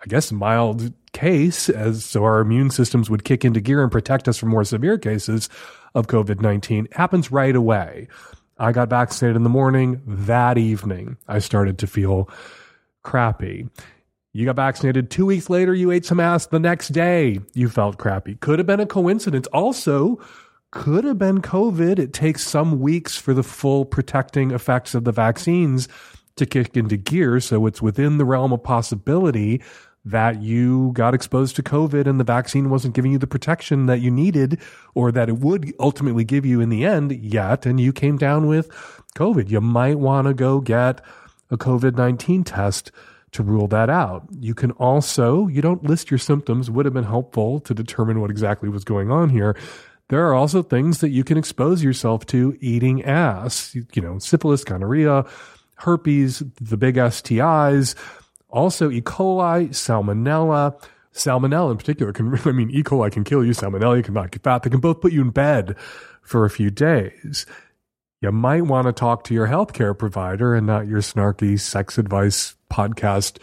[0.00, 4.28] I guess, mild case, as so our immune systems would kick into gear and protect
[4.28, 5.48] us from more severe cases
[5.94, 8.06] of COVID 19, happens right away.
[8.58, 10.00] I got vaccinated in the morning.
[10.06, 12.28] That evening, I started to feel
[13.02, 13.68] crappy.
[14.32, 16.46] You got vaccinated two weeks later, you ate some ass.
[16.46, 18.34] The next day, you felt crappy.
[18.36, 19.46] Could have been a coincidence.
[19.48, 20.20] Also,
[20.72, 22.00] could have been COVID.
[22.00, 25.88] It takes some weeks for the full protecting effects of the vaccines
[26.36, 27.38] to kick into gear.
[27.38, 29.62] So it's within the realm of possibility
[30.04, 34.00] that you got exposed to COVID and the vaccine wasn't giving you the protection that
[34.00, 34.60] you needed
[34.94, 37.64] or that it would ultimately give you in the end yet.
[37.64, 38.68] And you came down with
[39.16, 39.48] COVID.
[39.48, 41.00] You might want to go get
[41.50, 42.90] a COVID 19 test
[43.32, 44.26] to rule that out.
[44.38, 48.30] You can also, you don't list your symptoms, would have been helpful to determine what
[48.30, 49.56] exactly was going on here.
[50.08, 54.62] There are also things that you can expose yourself to eating ass, you know, syphilis,
[54.62, 55.24] gonorrhea,
[55.76, 57.94] herpes, the big STIs,
[58.54, 59.02] also E.
[59.02, 60.80] coli, salmonella.
[61.12, 62.82] Salmonella in particular can, I mean, E.
[62.82, 64.62] coli can kill you, salmonella can knock you fat.
[64.62, 65.76] They can both put you in bed
[66.22, 67.44] for a few days
[68.24, 72.56] you might want to talk to your healthcare provider and not your snarky sex advice
[72.72, 73.36] podcast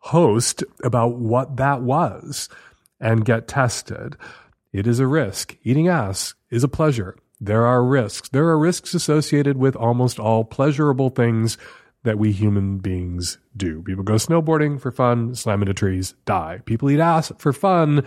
[0.00, 2.50] host about what that was
[3.00, 4.16] and get tested.
[4.70, 5.56] It is a risk.
[5.62, 7.16] Eating ass is a pleasure.
[7.40, 8.28] There are risks.
[8.28, 11.56] There are risks associated with almost all pleasurable things
[12.04, 13.82] that we human beings do.
[13.82, 16.60] People go snowboarding for fun, slam into trees, die.
[16.64, 18.04] People eat ass for fun,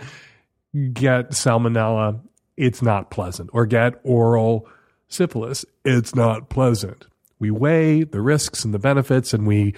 [0.92, 2.20] get salmonella.
[2.56, 3.50] It's not pleasant.
[3.52, 4.68] Or get oral
[5.08, 5.64] syphilis.
[5.84, 7.06] It's not pleasant.
[7.38, 9.74] We weigh the risks and the benefits and we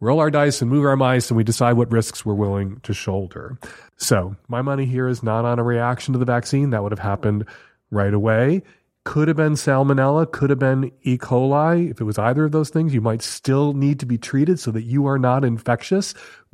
[0.00, 2.94] roll our dice and move our mice and we decide what risks we're willing to
[2.94, 3.58] shoulder.
[3.96, 6.70] So my money here is not on a reaction to the vaccine.
[6.70, 7.44] That would have happened
[7.90, 8.62] right away.
[9.08, 11.16] Could have been salmonella, could have been E.
[11.16, 11.90] coli.
[11.90, 14.70] If it was either of those things, you might still need to be treated so
[14.72, 16.12] that you are not infectious.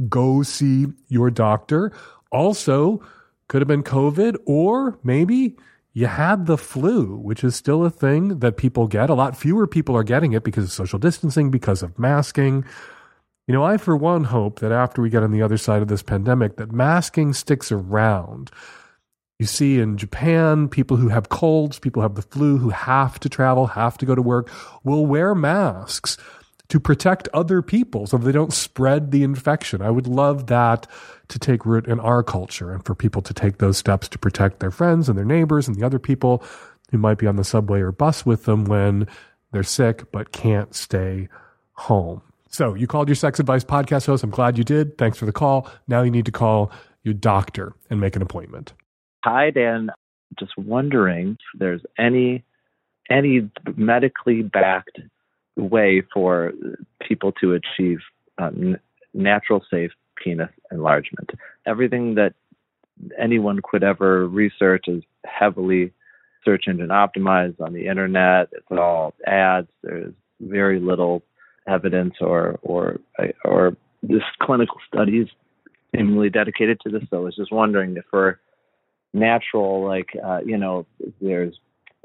[0.08, 1.90] Go see your doctor.
[2.30, 3.02] Also,
[3.48, 5.56] could have been COVID or maybe
[5.94, 9.10] you had the flu, which is still a thing that people get.
[9.10, 12.64] A lot fewer people are getting it because of social distancing, because of masking.
[13.48, 15.88] You know, I for one hope that after we get on the other side of
[15.88, 18.52] this pandemic, that masking sticks around.
[19.38, 23.18] You see in Japan, people who have colds, people who have the flu, who have
[23.20, 24.50] to travel, have to go to work,
[24.84, 26.16] will wear masks
[26.68, 29.82] to protect other people so they don't spread the infection.
[29.82, 30.86] I would love that
[31.28, 34.60] to take root in our culture and for people to take those steps to protect
[34.60, 36.42] their friends and their neighbors and the other people
[36.90, 39.06] who might be on the subway or bus with them when
[39.52, 41.28] they're sick but can't stay
[41.72, 42.22] home.
[42.48, 44.22] So you called your sex advice podcast host.
[44.22, 44.96] I'm glad you did.
[44.96, 45.68] Thanks for the call.
[45.88, 46.70] Now you need to call
[47.02, 48.72] your doctor and make an appointment.
[49.24, 49.88] Hi, Dan.
[50.38, 52.44] Just wondering if there's any
[53.08, 55.00] any medically backed
[55.56, 56.52] way for
[57.08, 58.00] people to achieve
[58.38, 58.78] uh, n-
[59.14, 61.30] natural, safe penis enlargement.
[61.64, 62.34] Everything that
[63.18, 65.90] anyone could ever research is heavily
[66.44, 68.50] search engine optimized on the internet.
[68.52, 69.68] It's all ads.
[69.82, 71.22] There's very little
[71.66, 73.00] evidence or or
[73.46, 75.28] or this clinical studies
[75.96, 77.04] seemingly dedicated to this.
[77.08, 78.38] So I was just wondering if for
[79.14, 80.86] natural, like uh, you know,
[81.20, 81.54] there's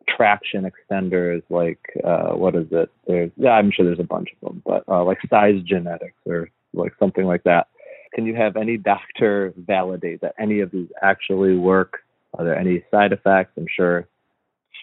[0.07, 2.89] traction extenders like uh, what is it?
[3.07, 6.93] There's yeah, I'm sure there's a bunch of them, but uh, like SizeGenetics or like
[6.99, 7.67] something like that.
[8.13, 11.99] Can you have any doctor validate that any of these actually work?
[12.37, 13.53] Are there any side effects?
[13.57, 14.07] I'm sure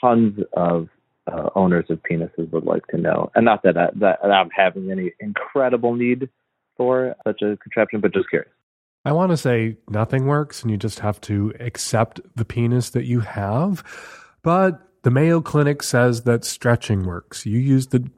[0.00, 0.88] tons of
[1.26, 3.30] uh, owners of penises would like to know.
[3.34, 6.28] And not that, I, that I'm having any incredible need
[6.76, 8.50] for such a contraption, but just curious.
[9.06, 13.04] I want to say nothing works and you just have to accept the penis that
[13.04, 13.84] you have.
[14.42, 17.46] But the Mayo Clinic says that stretching works.
[17.46, 18.10] You use the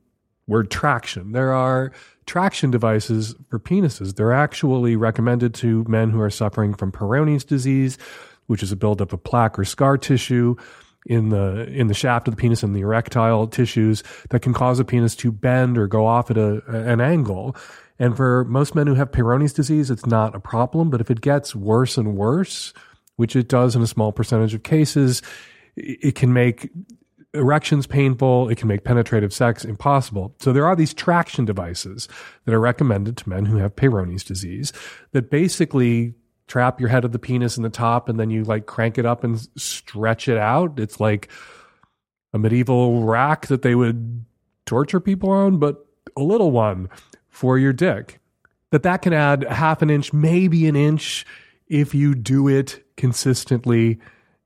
[0.47, 1.33] word traction.
[1.33, 1.93] There are
[2.25, 4.17] traction devices for penises.
[4.17, 7.99] They're actually recommended to men who are suffering from Peyronie's disease,
[8.47, 10.57] which is a buildup of plaque or scar tissue
[11.05, 14.81] in the in the shaft of the penis and the erectile tissues that can cause
[14.81, 17.55] a penis to bend or go off at a, an angle.
[17.99, 20.91] And for most men who have Peyronie's disease, it's not a problem.
[20.91, 22.73] But if it gets worse and worse,
[23.17, 25.23] which it does in a small percentage of cases,
[25.77, 26.71] it can make
[27.35, 28.49] erections painful.
[28.49, 30.35] It can make penetrative sex impossible.
[30.41, 32.09] So there are these traction devices
[32.45, 34.73] that are recommended to men who have Peyronie's disease
[35.13, 36.15] that basically
[36.47, 39.05] trap your head of the penis in the top and then you like crank it
[39.05, 40.79] up and stretch it out.
[40.79, 41.29] It's like
[42.33, 44.25] a medieval rack that they would
[44.65, 45.85] torture people on, but
[46.17, 46.89] a little one
[47.39, 48.19] for your dick.
[48.73, 51.25] That that can add half an inch, maybe an inch
[51.69, 54.01] if you do it consistently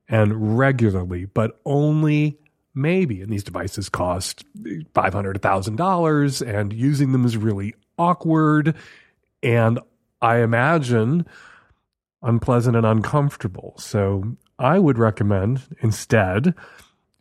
[0.07, 2.37] and regularly, but only
[2.75, 3.19] maybe.
[3.21, 8.75] And these devices cost $500, $1,000 and using them is really awkward.
[9.41, 9.79] And
[10.21, 11.25] I imagine
[12.21, 13.73] unpleasant and uncomfortable.
[13.79, 16.53] So I would recommend instead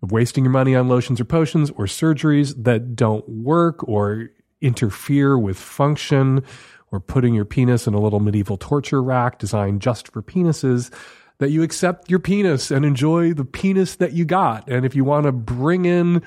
[0.02, 4.28] of wasting your money on lotions or potions or surgeries that don't work or
[4.62, 6.42] interfere with function.
[6.90, 10.92] Or putting your penis in a little medieval torture rack designed just for penises,
[11.38, 14.68] that you accept your penis and enjoy the penis that you got.
[14.68, 16.22] And if you want to bring in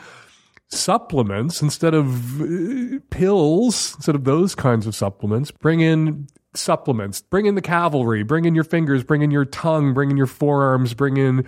[0.69, 7.45] supplements instead of uh, pills, instead of those kinds of supplements, bring in supplements, bring
[7.45, 10.95] in the cavalry, bring in your fingers, bring in your tongue, bring in your forearms,
[10.95, 11.45] bring in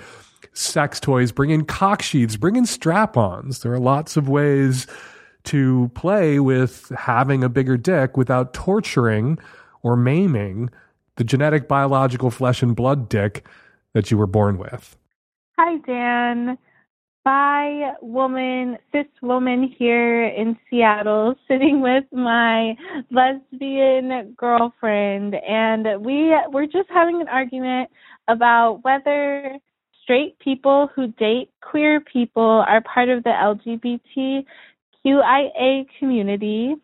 [0.53, 3.61] sex toys, bring in cock sheaths, bring in strap ons.
[3.61, 4.85] There are lots of ways
[5.47, 9.39] to play with having a bigger dick without torturing
[9.81, 10.69] or maiming
[11.15, 13.45] the genetic, biological flesh and blood dick
[13.93, 14.95] that you were born with.
[15.57, 16.57] Hi, Dan.
[17.25, 22.75] Bi woman, cis woman here in Seattle, sitting with my
[23.11, 27.89] lesbian girlfriend, and we were just having an argument
[28.29, 29.57] about whether
[30.03, 33.29] straight people who date queer people are part of the
[35.07, 36.75] LGBTQIA community.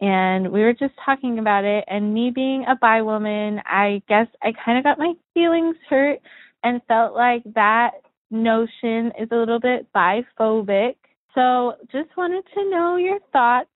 [0.00, 4.28] And we were just talking about it, and me being a bi woman, I guess
[4.42, 6.20] I kind of got my feelings hurt
[6.64, 7.90] and felt like that
[8.30, 10.94] notion is a little bit biphobic.
[11.34, 13.68] So just wanted to know your thoughts.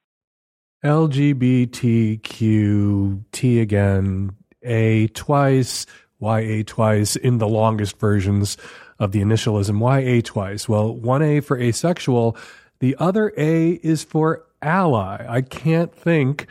[0.82, 4.30] LGBTQ T again,
[4.62, 5.84] A twice,
[6.20, 8.56] YA twice in the longest versions
[8.98, 9.78] of the initialism.
[9.80, 10.66] ya twice?
[10.68, 12.36] Well, one A for asexual,
[12.84, 15.24] the other A is for ally.
[15.26, 16.46] I can't think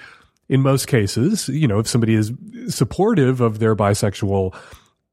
[0.50, 2.34] in most cases, you know, if somebody is
[2.70, 4.56] supportive of their bisexual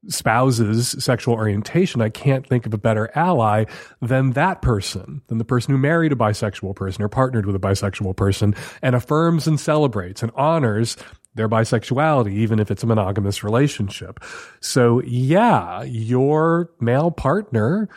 [0.07, 3.65] spouse's sexual orientation, I can't think of a better ally
[4.01, 7.59] than that person, than the person who married a bisexual person or partnered with a
[7.59, 10.97] bisexual person and affirms and celebrates and honors
[11.35, 14.19] their bisexuality, even if it's a monogamous relationship.
[14.59, 17.89] So yeah, your male partner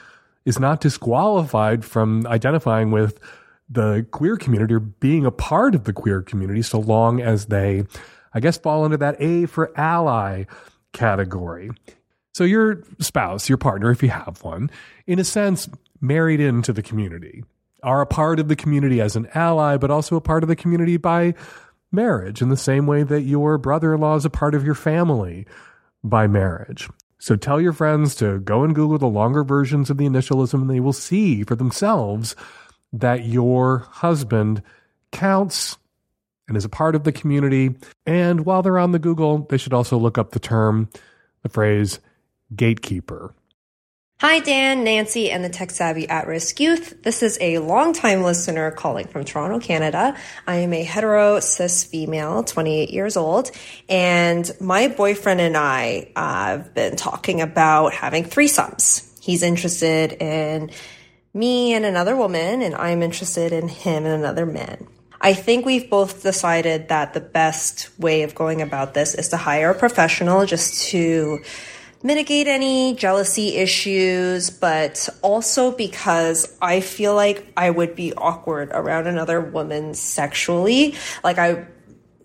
[0.45, 3.19] is not disqualified from identifying with
[3.69, 7.85] the queer community or being a part of the queer community so long as they,
[8.33, 10.45] I guess, fall into that A for ally
[10.93, 11.71] category.
[12.35, 14.71] So your spouse, your partner, if you have one,
[15.07, 15.69] in a sense,
[16.01, 17.45] married into the community,
[17.83, 20.57] are a part of the community as an ally, but also a part of the
[20.57, 21.35] community by
[21.93, 25.47] marriage in the same way that your brother-in-law is a part of your family
[26.03, 26.89] by marriage.
[27.25, 30.69] So tell your friends to go and Google the longer versions of the initialism and
[30.69, 32.37] they will see for themselves
[32.93, 34.63] that your husband
[35.11, 35.79] counts
[36.47, 37.77] and is a part of the community.
[38.05, 40.91] And while they're on the Google, they should also look up the term,
[41.43, 41.99] the phrase
[42.55, 43.35] gatekeeper.
[44.21, 47.03] Hi, Dan, Nancy, and the tech savvy at risk youth.
[47.03, 50.17] This is a longtime listener calling from Toronto, Canada.
[50.47, 53.51] I am a hetero cis female, 28 years old,
[53.89, 59.21] and my boyfriend and I uh, have been talking about having threesomes.
[59.21, 60.71] He's interested in
[61.35, 64.87] me and another woman, and I'm interested in him and another man.
[65.21, 69.37] I think we've both decided that the best way of going about this is to
[69.37, 71.43] hire a professional just to
[72.05, 79.09] mitigate any jealousy issues, but also because I feel like I would be awkward around
[79.09, 80.95] another woman sexually.
[81.25, 81.67] Like I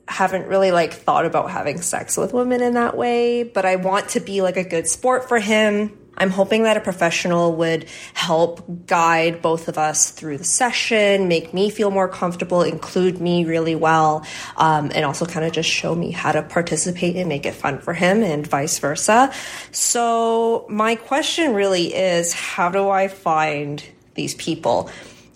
[0.08, 4.10] haven't really like thought about having sex with women in that way, but I want
[4.10, 8.86] to be like a good sport for him I'm hoping that a professional would help
[8.86, 13.76] guide both of us through the session, make me feel more comfortable, include me really
[13.76, 14.26] well,
[14.58, 17.80] um, and also kind of just show me how to participate and make it fun
[17.80, 19.32] for him and vice versa.
[19.72, 23.84] So, my question really is how do I find
[24.16, 24.90] these people?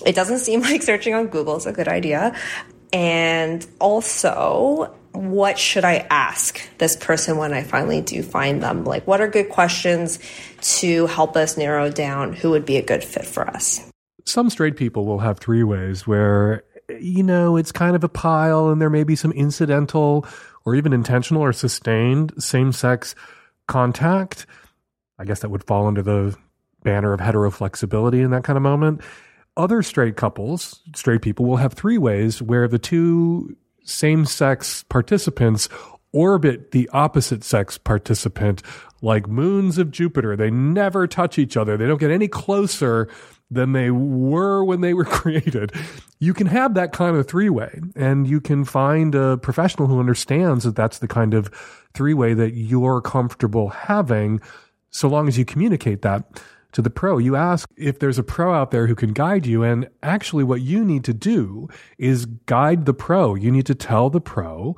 [0.06, 2.36] It doesn't seem like searching on Google is a good idea.
[2.92, 8.84] And also, what should I ask this person when I finally do find them?
[8.84, 10.20] Like, what are good questions
[10.80, 13.90] to help us narrow down who would be a good fit for us?
[14.26, 18.70] Some straight people will have three ways where, you know, it's kind of a pile
[18.70, 20.26] and there may be some incidental
[20.66, 23.16] or even intentional or sustained same sex
[23.68, 24.46] contact.
[25.20, 26.36] I guess that would fall under the
[26.84, 29.02] banner of heteroflexibility in that kind of moment.
[29.56, 35.70] Other straight couples, straight people will have three ways where the two same sex participants
[36.14, 38.62] orbit the opposite sex participant
[39.02, 40.36] like moons of Jupiter.
[40.36, 41.76] They never touch each other.
[41.76, 43.10] They don't get any closer
[43.52, 45.74] than they were when they were created.
[46.20, 50.00] You can have that kind of three way, and you can find a professional who
[50.00, 51.50] understands that that's the kind of
[51.94, 54.40] three way that you're comfortable having,
[54.90, 56.42] so long as you communicate that
[56.74, 57.18] to the pro.
[57.18, 59.64] You ask if there's a pro out there who can guide you.
[59.64, 63.36] And actually, what you need to do is guide the pro.
[63.36, 64.76] You need to tell the pro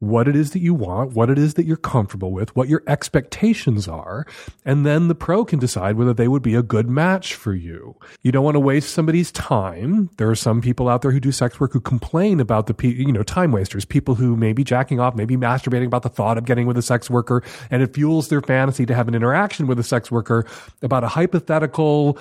[0.00, 2.82] what it is that you want, what it is that you're comfortable with, what your
[2.86, 4.26] expectations are,
[4.64, 7.94] and then the pro can decide whether they would be a good match for you.
[8.22, 10.08] You don't want to waste somebody's time.
[10.16, 13.12] There are some people out there who do sex work who complain about the, you
[13.12, 16.46] know, time wasters, people who may be jacking off, maybe masturbating about the thought of
[16.46, 19.78] getting with a sex worker, and it fuels their fantasy to have an interaction with
[19.78, 20.46] a sex worker
[20.80, 22.18] about a hypothetical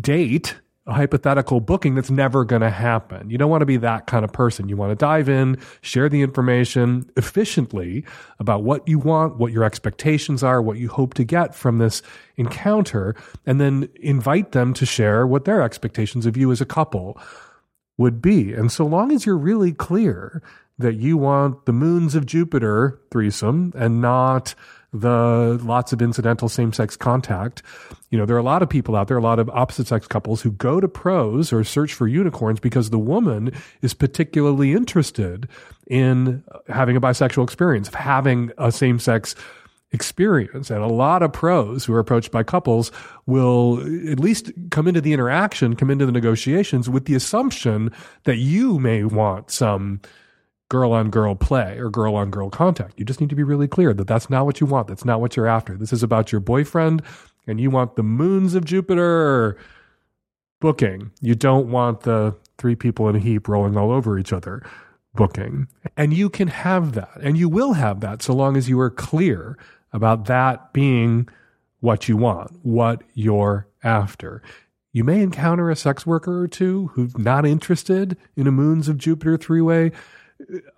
[0.00, 0.56] date
[0.86, 3.28] a hypothetical booking that's never going to happen.
[3.28, 4.68] You don't want to be that kind of person.
[4.68, 8.04] You want to dive in, share the information efficiently
[8.38, 12.02] about what you want, what your expectations are, what you hope to get from this
[12.36, 17.20] encounter, and then invite them to share what their expectations of you as a couple
[17.98, 18.52] would be.
[18.52, 20.42] And so long as you're really clear
[20.78, 24.54] that you want the moons of Jupiter threesome and not
[25.00, 27.62] the lots of incidental same sex contact.
[28.10, 30.06] You know, there are a lot of people out there, a lot of opposite sex
[30.06, 35.48] couples who go to pros or search for unicorns because the woman is particularly interested
[35.86, 39.34] in having a bisexual experience, of having a same sex
[39.92, 40.70] experience.
[40.70, 42.90] And a lot of pros who are approached by couples
[43.26, 43.80] will
[44.10, 47.92] at least come into the interaction, come into the negotiations with the assumption
[48.24, 50.00] that you may want some
[50.68, 52.98] girl on girl play or girl on girl contact.
[52.98, 54.88] You just need to be really clear that that's not what you want.
[54.88, 55.76] That's not what you're after.
[55.76, 57.02] This is about your boyfriend
[57.46, 59.56] and you want the moons of Jupiter
[60.60, 61.12] booking.
[61.20, 64.62] You don't want the three people in a heap rolling all over each other
[65.14, 65.68] booking.
[65.96, 68.90] And you can have that and you will have that so long as you are
[68.90, 69.56] clear
[69.92, 71.28] about that being
[71.80, 74.42] what you want, what you're after.
[74.92, 78.98] You may encounter a sex worker or two who's not interested in a moons of
[78.98, 79.92] Jupiter three way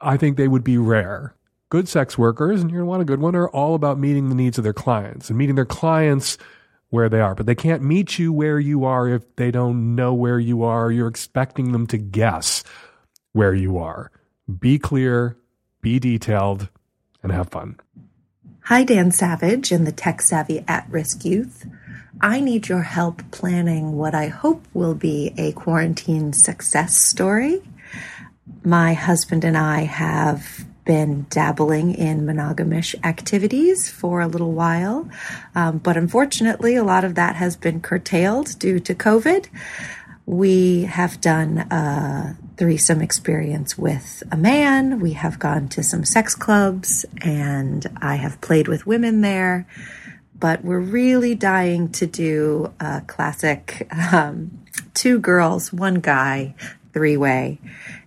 [0.00, 1.34] I think they would be rare.
[1.70, 4.28] Good sex workers, and you're going to want a good one, are all about meeting
[4.28, 6.38] the needs of their clients and meeting their clients
[6.90, 7.34] where they are.
[7.34, 10.90] But they can't meet you where you are if they don't know where you are.
[10.90, 12.64] You're expecting them to guess
[13.32, 14.10] where you are.
[14.58, 15.36] Be clear,
[15.82, 16.68] be detailed,
[17.22, 17.78] and have fun.
[18.62, 21.66] Hi, Dan Savage and the tech savvy at risk youth.
[22.20, 27.62] I need your help planning what I hope will be a quarantine success story
[28.64, 35.06] my husband and I have been dabbling in monogamish activities for a little while,
[35.54, 39.48] um, but unfortunately, a lot of that has been curtailed due to COVID.
[40.24, 44.98] We have done a threesome experience with a man.
[44.98, 49.66] We have gone to some sex clubs, and I have played with women there.
[50.38, 54.58] But we're really dying to do a classic um,
[54.94, 56.54] two girls, one guy,
[56.92, 57.58] three way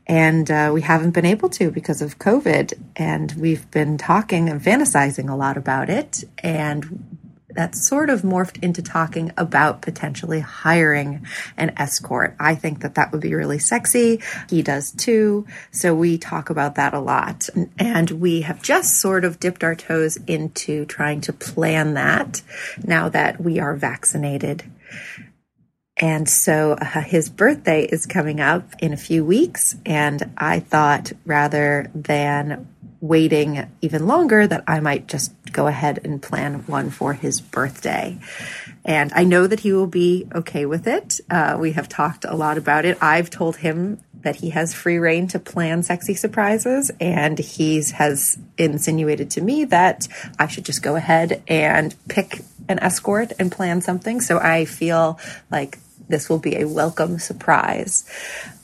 [0.08, 2.74] and uh, we haven't been able to because of COVID.
[2.95, 6.24] And we've been talking and fantasizing a lot about it.
[6.39, 7.18] And
[7.54, 11.26] that's sort of morphed into talking about potentially hiring
[11.58, 12.36] an escort.
[12.39, 14.22] I think that that would be really sexy.
[14.49, 15.45] He does too.
[15.72, 17.49] So we talk about that a lot.
[17.78, 22.41] And we have just sort of dipped our toes into trying to plan that
[22.84, 24.64] now that we are vaccinated.
[26.02, 29.76] And so uh, his birthday is coming up in a few weeks.
[29.86, 32.68] And I thought rather than
[32.99, 38.20] waiting even longer, that I might just go ahead and plan one for his birthday.
[38.84, 41.20] And I know that he will be okay with it.
[41.30, 42.97] Uh, we have talked a lot about it.
[43.02, 48.38] I've told him that he has free reign to plan sexy surprises, and he has
[48.58, 53.82] insinuated to me that I should just go ahead and pick an escort and plan
[53.82, 54.22] something.
[54.22, 55.80] So I feel like
[56.12, 58.05] this will be a welcome surprise.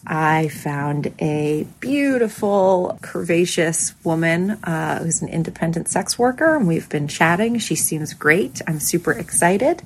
[0.09, 7.09] I found a beautiful, curvaceous woman uh, who's an independent sex worker, and we've been
[7.09, 7.59] chatting.
[7.59, 8.61] She seems great.
[8.65, 9.83] I'm super excited.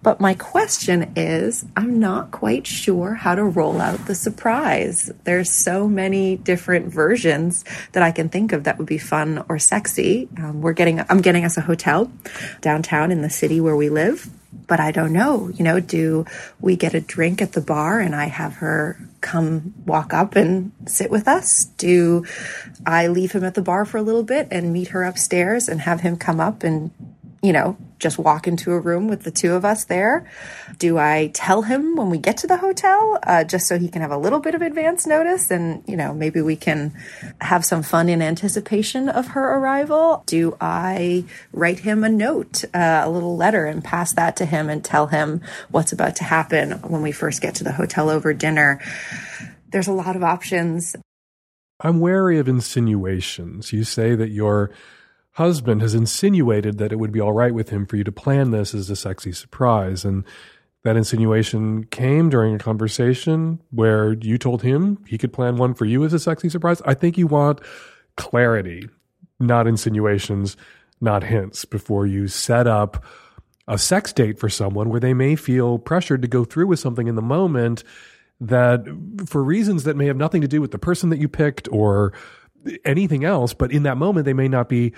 [0.00, 5.10] But my question is I'm not quite sure how to roll out the surprise.
[5.24, 9.58] There's so many different versions that I can think of that would be fun or
[9.58, 10.28] sexy.
[10.38, 12.12] Um, we're getting, I'm getting us a hotel
[12.60, 14.30] downtown in the city where we live
[14.66, 15.48] but I don't know.
[15.48, 16.24] You know, do
[16.60, 20.70] we get a drink at the bar and I have her come walk up and
[20.86, 21.64] sit with us?
[21.78, 22.24] Do
[22.86, 25.80] I leave him at the bar for a little bit and meet her upstairs and
[25.80, 26.90] have him come up and,
[27.44, 30.26] you know, just walk into a room with the two of us there?
[30.78, 34.00] Do I tell him when we get to the hotel, uh, just so he can
[34.00, 36.94] have a little bit of advance notice and, you know, maybe we can
[37.42, 40.22] have some fun in anticipation of her arrival?
[40.24, 44.70] Do I write him a note, uh, a little letter, and pass that to him
[44.70, 48.32] and tell him what's about to happen when we first get to the hotel over
[48.32, 48.80] dinner?
[49.70, 50.96] There's a lot of options.
[51.80, 53.70] I'm wary of insinuations.
[53.70, 54.70] You say that your
[55.34, 58.50] husband has insinuated that it would be all right with him for you to plan
[58.50, 60.04] this as a sexy surprise.
[60.04, 60.24] And
[60.84, 65.86] that insinuation came during a conversation where you told him he could plan one for
[65.86, 66.80] you as a sexy surprise.
[66.84, 67.60] I think you want
[68.16, 68.88] clarity,
[69.40, 70.56] not insinuations,
[71.00, 73.04] not hints, before you set up
[73.66, 77.08] a sex date for someone where they may feel pressured to go through with something
[77.08, 77.82] in the moment
[78.40, 78.84] that
[79.26, 82.12] for reasons that may have nothing to do with the person that you picked or
[82.84, 84.92] anything else, but in that moment they may not be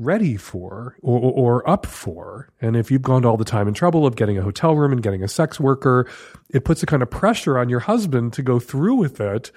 [0.00, 2.48] ready for or, or, up for.
[2.60, 4.92] And if you've gone to all the time and trouble of getting a hotel room
[4.92, 6.10] and getting a sex worker,
[6.48, 9.52] it puts a kind of pressure on your husband to go through with it,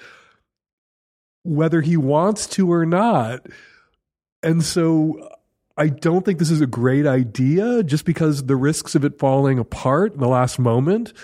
[1.44, 3.46] whether he wants to or not.
[4.42, 5.28] And so uh,
[5.78, 9.58] I don't think this is a great idea just because the risks of it falling
[9.58, 11.14] apart in the last moment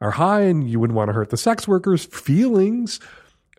[0.00, 3.00] are high and you wouldn't want to hurt the sex worker's feelings.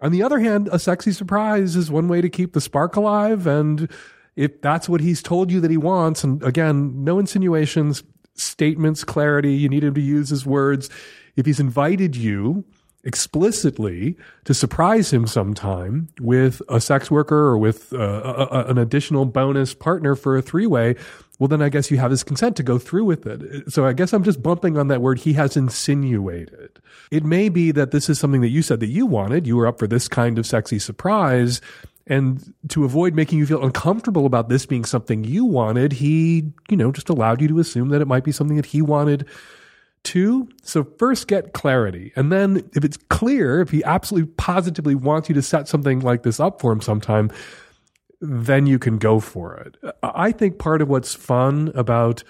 [0.02, 3.46] On the other hand, a sexy surprise is one way to keep the spark alive
[3.46, 3.90] and
[4.38, 8.04] if that's what he's told you that he wants, and again, no insinuations,
[8.36, 10.90] statements, clarity, you need him to use his words.
[11.36, 12.64] If he's invited you
[13.04, 14.16] explicitly
[14.46, 19.26] to surprise him sometime with a sex worker or with uh, a, a, an additional
[19.26, 20.96] bonus partner for a three way,
[21.40, 23.72] well, then I guess you have his consent to go through with it.
[23.72, 25.20] So I guess I'm just bumping on that word.
[25.20, 26.80] He has insinuated.
[27.12, 29.48] It may be that this is something that you said that you wanted.
[29.48, 31.62] You were up for this kind of sexy surprise.
[32.10, 36.78] And to avoid making you feel uncomfortable about this being something you wanted, he, you
[36.78, 39.28] know, just allowed you to assume that it might be something that he wanted
[40.04, 40.48] too.
[40.64, 42.14] So first get clarity.
[42.16, 46.24] And then if it's clear, if he absolutely positively wants you to set something like
[46.24, 47.30] this up for him sometime,
[48.22, 49.76] then you can go for it.
[50.02, 52.24] I think part of what's fun about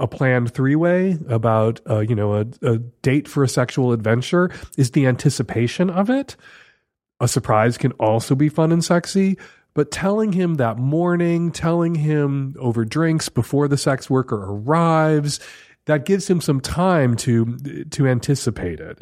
[0.00, 4.50] a planned three way, about, uh, you know, a, a date for a sexual adventure
[4.76, 6.36] is the anticipation of it
[7.20, 9.38] a surprise can also be fun and sexy,
[9.74, 15.38] but telling him that morning, telling him over drinks before the sex worker arrives,
[15.86, 18.98] that gives him some time to to anticipate it.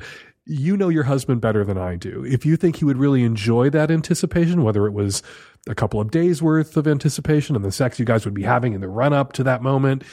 [0.46, 2.24] You know your husband better than I do.
[2.24, 5.22] If you think he would really enjoy that anticipation, whether it was
[5.68, 8.72] a couple of days worth of anticipation and the sex you guys would be having
[8.72, 10.04] in the run up to that moment,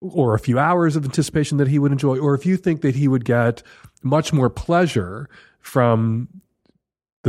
[0.00, 2.94] or a few hours of anticipation that he would enjoy, or if you think that
[2.94, 3.62] he would get
[4.02, 5.28] much more pleasure
[5.60, 6.28] from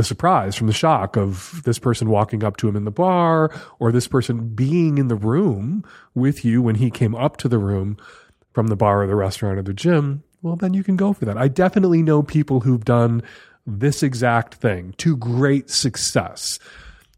[0.00, 3.50] the surprise from the shock of this person walking up to him in the bar
[3.78, 5.84] or this person being in the room
[6.14, 7.98] with you when he came up to the room
[8.54, 11.26] from the bar or the restaurant or the gym, well, then you can go for
[11.26, 11.36] that.
[11.36, 13.22] I definitely know people who've done
[13.66, 16.58] this exact thing to great success.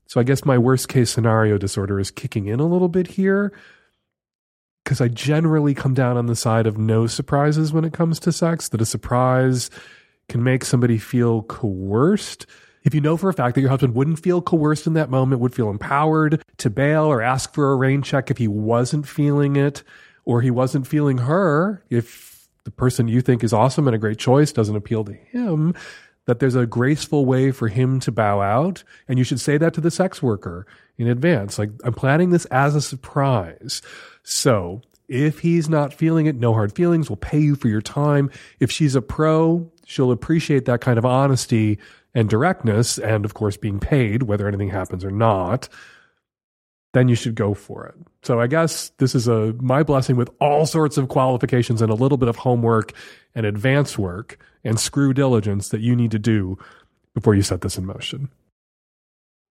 [0.09, 3.53] So I guess my worst case scenario disorder is kicking in a little bit here
[4.83, 8.33] because I generally come down on the side of no surprises when it comes to
[8.33, 9.71] sex, that a surprise
[10.29, 12.45] can make somebody feel coerced
[12.85, 15.41] if you know for a fact that your husband wouldn't feel coerced in that moment,
[15.41, 19.57] would feel empowered to bail or ask for a rain check if he wasn't feeling
[19.57, 19.83] it
[20.25, 24.19] or he wasn't feeling her, if the person you think is awesome and a great
[24.19, 25.75] choice doesn't appeal to him,
[26.27, 28.85] that there's a graceful way for him to bow out.
[29.09, 30.67] And you should say that to the sex worker
[30.97, 31.59] in advance.
[31.59, 33.83] Like, I'm planning this as a surprise.
[34.23, 37.11] So if he's not feeling it, no hard feelings.
[37.11, 38.31] We'll pay you for your time.
[38.61, 41.79] If she's a pro, she'll appreciate that kind of honesty
[42.15, 45.69] and directness, and of course being paid, whether anything happens or not,
[46.95, 47.95] then you should go for it.
[48.23, 51.95] So I guess this is a my blessing with all sorts of qualifications and a
[51.95, 52.93] little bit of homework
[53.35, 56.59] and advance work and screw diligence that you need to do
[57.15, 58.31] before you set this in motion.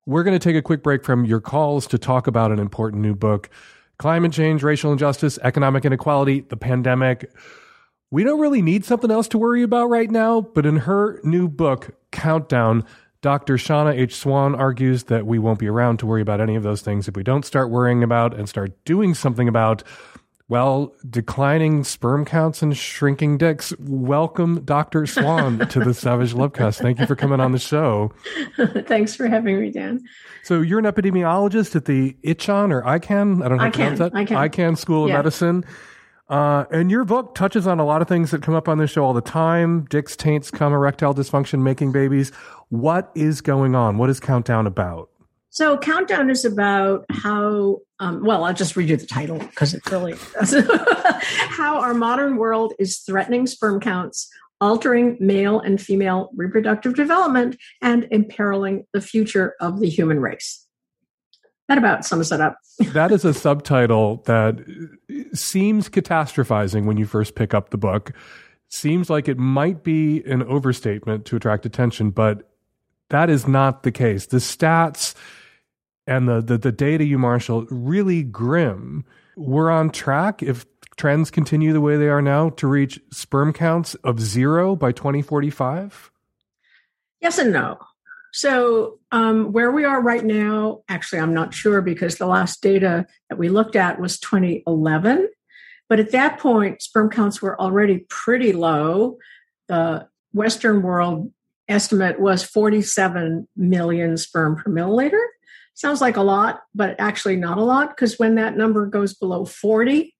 [0.07, 3.01] We're going to take a quick break from your calls to talk about an important
[3.03, 3.49] new book
[3.99, 7.31] Climate Change, Racial Injustice, Economic Inequality, the Pandemic
[8.11, 11.47] we don't really need something else to worry about right now, but in her new
[11.47, 12.85] book, Countdown,
[13.21, 13.57] Dr.
[13.57, 14.15] Shanna H.
[14.15, 17.15] Swan argues that we won't be around to worry about any of those things if
[17.15, 19.83] we don't start worrying about and start doing something about,
[20.49, 23.73] well, declining sperm counts and shrinking dicks.
[23.79, 25.05] Welcome, Dr.
[25.05, 26.81] Swan, to the Savage Lovecast.
[26.81, 28.11] Thank you for coming on the show.
[28.87, 30.03] Thanks for having me, Dan.
[30.43, 33.45] So you're an epidemiologist at the ICHAN or ICAN?
[33.45, 34.13] I don't know how to pronounce that.
[34.13, 34.49] Icahn.
[34.49, 35.63] Icahn School of Medicine.
[36.31, 38.89] Uh, and your book touches on a lot of things that come up on this
[38.89, 39.83] show all the time.
[39.89, 42.31] Dicks, taints, cum, erectile dysfunction, making babies.
[42.69, 43.97] What is going on?
[43.97, 45.09] What is Countdown about?
[45.49, 49.91] So, Countdown is about how, um, well, I'll just read you the title because it's
[49.91, 50.15] really
[51.49, 54.29] how our modern world is threatening sperm counts,
[54.61, 60.65] altering male and female reproductive development, and imperiling the future of the human race.
[61.71, 62.57] That about sums it up.
[62.91, 64.59] that is a subtitle that
[65.33, 68.11] seems catastrophizing when you first pick up the book.
[68.67, 72.51] Seems like it might be an overstatement to attract attention, but
[73.07, 74.25] that is not the case.
[74.25, 75.15] The stats
[76.05, 79.05] and the, the, the data you marshal really grim.
[79.37, 80.65] We're on track if
[80.97, 86.11] trends continue the way they are now to reach sperm counts of zero by 2045?
[87.21, 87.79] Yes and no.
[88.33, 93.05] So, um, where we are right now, actually, I'm not sure because the last data
[93.29, 95.29] that we looked at was 2011.
[95.89, 99.17] But at that point, sperm counts were already pretty low.
[99.67, 101.33] The Western world
[101.67, 105.21] estimate was 47 million sperm per milliliter.
[105.73, 109.45] Sounds like a lot, but actually not a lot because when that number goes below
[109.45, 110.15] 40,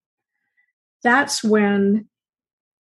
[1.04, 2.08] that's when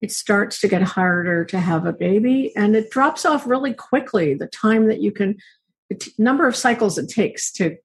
[0.01, 4.33] it starts to get harder to have a baby and it drops off really quickly
[4.33, 5.37] the time that you can
[5.89, 7.75] the t- number of cycles it takes to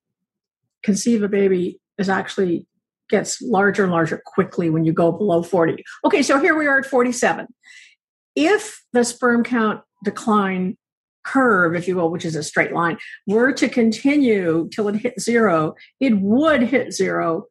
[0.83, 2.67] conceive a baby is actually
[3.09, 6.79] gets larger and larger quickly when you go below 40 okay so here we are
[6.79, 7.47] at 47
[8.35, 10.77] if the sperm count decline
[11.25, 12.97] curve if you will which is a straight line
[13.27, 17.47] were to continue till it hit zero it would hit zero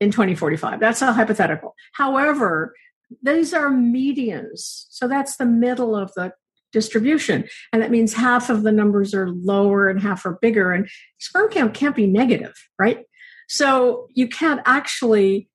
[0.00, 1.74] in 2045 that's a hypothetical.
[1.92, 2.74] However
[3.22, 4.86] these are medians.
[4.90, 6.32] So that's the middle of the
[6.72, 7.48] distribution.
[7.72, 10.72] And that means half of the numbers are lower and half are bigger.
[10.72, 10.88] And
[11.18, 13.04] sperm count can't be negative, right?
[13.48, 15.48] So you can't actually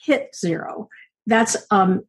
[0.00, 0.88] hit zero.
[1.26, 2.04] That's, um,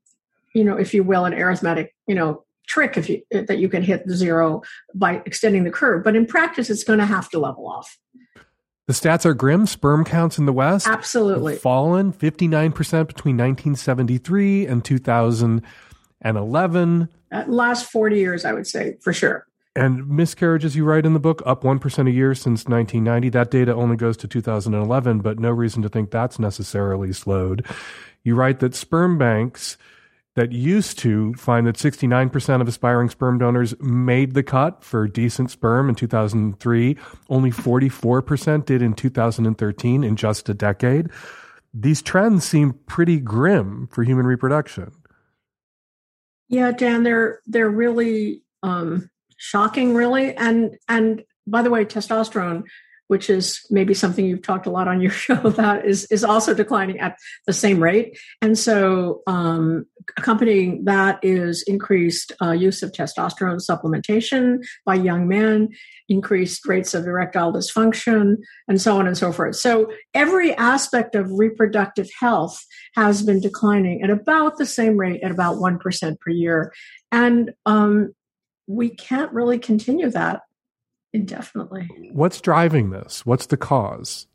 [0.53, 3.83] you know, if you will, an arithmetic, you know, trick if you that you can
[3.83, 4.61] hit zero
[4.93, 6.03] by extending the curve.
[6.03, 7.97] But in practice, it's going to have to level off.
[8.87, 9.65] The stats are grim.
[9.65, 12.75] Sperm counts in the West absolutely fallen 59%
[13.07, 17.09] between 1973 and 2011.
[17.31, 19.47] At uh, last 40 years, I would say, for sure.
[19.75, 23.29] And miscarriages, you write in the book, up 1% a year since 1990.
[23.29, 27.65] That data only goes to 2011, but no reason to think that's necessarily slowed.
[28.23, 29.77] You write that sperm banks
[30.35, 35.49] that used to find that 69% of aspiring sperm donors made the cut for decent
[35.49, 36.97] sperm in 2003.
[37.29, 41.09] Only 44% did in 2013 in just a decade.
[41.73, 44.91] These trends seem pretty grim for human reproduction.
[46.47, 50.35] Yeah, Dan, they're they're really um, shocking, really.
[50.35, 52.63] And and by the way, testosterone
[53.07, 56.53] which is maybe something you've talked a lot on your show about, is is also
[56.53, 58.17] declining at the same rate.
[58.41, 59.85] And so, um,
[60.17, 65.69] accompanying that is increased uh, use of testosterone supplementation by young men,
[66.09, 68.37] increased rates of erectile dysfunction,
[68.67, 69.55] and so on and so forth.
[69.55, 72.63] So, every aspect of reproductive health
[72.95, 76.73] has been declining at about the same rate, at about one percent per year,
[77.11, 78.13] and um,
[78.67, 80.41] we can't really continue that
[81.15, 81.87] indefinitely.
[82.11, 83.25] What's driving this?
[83.25, 84.27] What's the cause?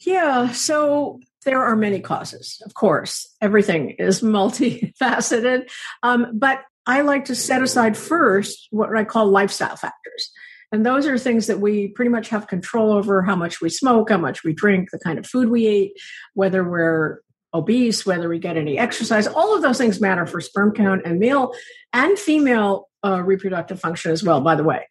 [0.00, 3.28] Yeah, so there are many causes, of course.
[3.40, 5.70] Everything is multifaceted.
[6.02, 10.30] Um, but I like to set aside first what I call lifestyle factors.
[10.72, 14.10] And those are things that we pretty much have control over how much we smoke,
[14.10, 15.92] how much we drink, the kind of food we eat,
[16.34, 17.20] whether we're
[17.54, 19.28] obese, whether we get any exercise.
[19.28, 21.52] All of those things matter for sperm count and male
[21.92, 24.88] and female uh, reproductive function as well, by the way.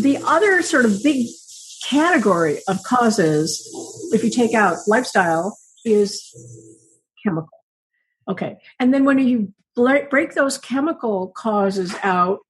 [0.00, 1.26] The other sort of big
[1.84, 3.68] category of causes,
[4.12, 6.34] if you take out lifestyle, is
[7.22, 7.48] chemical.
[8.28, 8.58] Okay.
[8.80, 12.40] And then when you break those chemical causes out,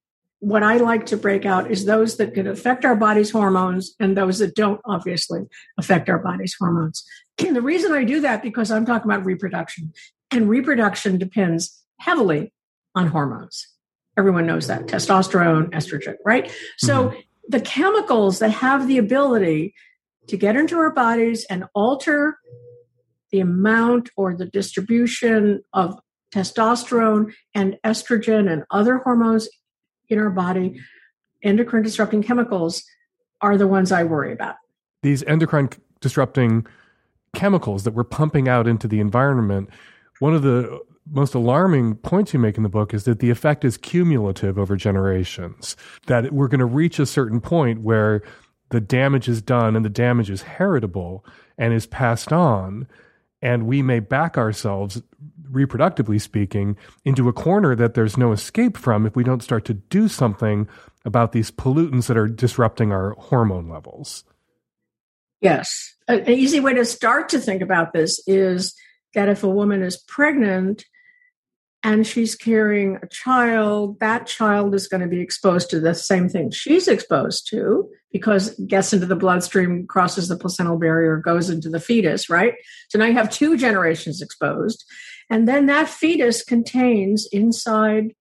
[0.41, 4.17] what I like to break out is those that can affect our body's hormones and
[4.17, 5.47] those that don't obviously
[5.79, 7.05] affect our body's hormones.
[7.39, 9.93] And the reason I do that because I'm talking about reproduction
[10.31, 12.53] and reproduction depends heavily
[12.95, 13.76] on hormones.
[14.17, 16.51] Everyone knows that testosterone, estrogen, right?
[16.79, 17.19] So mm-hmm.
[17.49, 19.75] the chemicals that have the ability
[20.29, 22.39] to get into our bodies and alter
[23.31, 25.99] the amount or the distribution of
[26.33, 29.49] testosterone and estrogen and other hormones
[30.09, 30.81] in our body,
[31.43, 32.85] endocrine disrupting chemicals,
[33.41, 34.57] are the ones I worry about.
[35.03, 36.67] These endocrine disrupting
[37.35, 39.71] chemicals that we're pumping out into the environment,
[40.21, 40.81] one of the
[41.11, 44.77] most alarming points you make in the book is that the effect is cumulative over
[44.77, 45.77] generations.
[46.07, 48.23] That we're going to reach a certain point where
[48.71, 51.25] the damage is done and the damage is heritable
[51.57, 52.89] and is passed on.
[53.41, 55.03] And we may back ourselves,
[55.51, 59.75] reproductively speaking, into a corner that there's no escape from if we don't start to
[59.75, 60.69] do something
[61.05, 64.25] about these pollutants that are disrupting our hormone levels.
[65.41, 65.95] Yes.
[66.09, 68.75] An easy way to start to think about this is
[69.15, 70.85] that if a woman is pregnant
[71.83, 76.29] and she's carrying a child, that child is going to be exposed to the same
[76.29, 81.69] thing she's exposed to because gets into the bloodstream, crosses the placental barrier, goes into
[81.69, 82.55] the fetus, right?
[82.89, 84.85] So now you have two generations exposed.
[85.31, 88.15] And then that fetus contains inside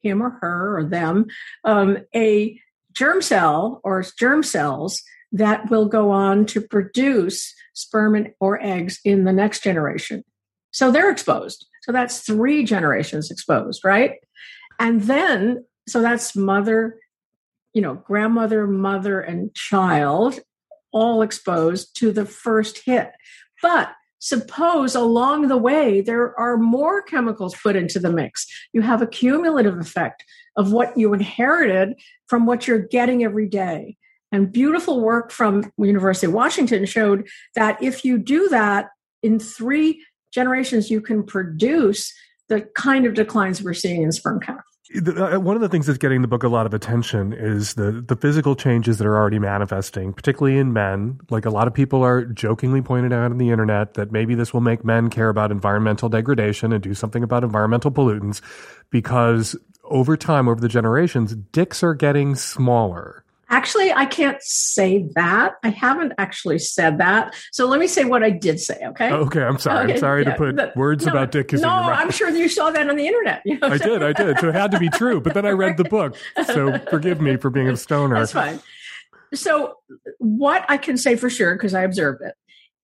[0.00, 1.26] him or her or them
[1.64, 2.60] um, a
[2.92, 5.02] germ cell or germ cells
[5.32, 10.24] that will go on to produce sperm and, or eggs in the next generation.
[10.70, 11.66] So they're exposed.
[11.88, 14.16] So that's three generations exposed, right?
[14.78, 16.98] And then, so that's mother,
[17.72, 20.38] you know, grandmother, mother, and child
[20.92, 23.12] all exposed to the first hit.
[23.62, 28.46] But suppose along the way there are more chemicals put into the mix.
[28.74, 30.24] You have a cumulative effect
[30.56, 31.94] of what you inherited
[32.26, 33.96] from what you're getting every day.
[34.30, 38.88] And beautiful work from University of Washington showed that if you do that
[39.22, 42.12] in three generations, you can produce
[42.48, 44.60] the kind of declines we're seeing in sperm count.
[45.06, 47.92] Uh, one of the things that's getting the book a lot of attention is the
[47.92, 51.20] the physical changes that are already manifesting, particularly in men.
[51.28, 54.54] Like a lot of people are jokingly pointed out on the internet that maybe this
[54.54, 58.40] will make men care about environmental degradation and do something about environmental pollutants
[58.88, 59.54] because
[59.84, 63.24] over time, over the generations, dicks are getting smaller.
[63.50, 65.54] Actually, I can't say that.
[65.62, 67.34] I haven't actually said that.
[67.50, 69.10] So let me say what I did say, okay?
[69.10, 69.84] Okay, I'm sorry.
[69.84, 71.68] Okay, I'm sorry yeah, to put but- words no, about dick No.
[71.68, 73.42] I'm sure you saw that on the internet.
[73.46, 74.38] you know, I did, I did.
[74.38, 75.20] So it had to be true.
[75.20, 76.16] But then I read the book.
[76.46, 78.18] So forgive me for being a stoner.
[78.18, 78.60] That's fine.
[79.34, 79.74] So,
[80.18, 82.34] what I can say for sure, because I observed it,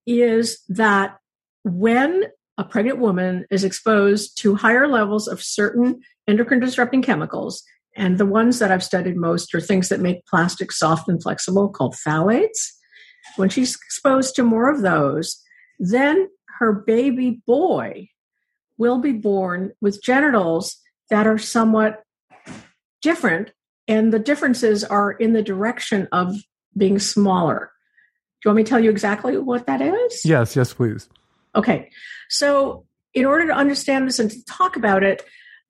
[0.05, 1.17] is that
[1.63, 2.25] when
[2.57, 7.63] a pregnant woman is exposed to higher levels of certain endocrine disrupting chemicals,
[7.95, 11.69] and the ones that I've studied most are things that make plastic soft and flexible
[11.69, 12.71] called phthalates.
[13.37, 15.41] When she's exposed to more of those,
[15.79, 16.29] then
[16.59, 18.09] her baby boy
[18.77, 20.77] will be born with genitals
[21.09, 22.03] that are somewhat
[23.01, 23.51] different,
[23.87, 26.35] and the differences are in the direction of
[26.75, 27.71] being smaller.
[28.41, 30.25] Do you want me to tell you exactly what that is?
[30.25, 31.07] Yes, yes, please.
[31.55, 31.89] Okay.
[32.29, 35.23] So, in order to understand this and to talk about it,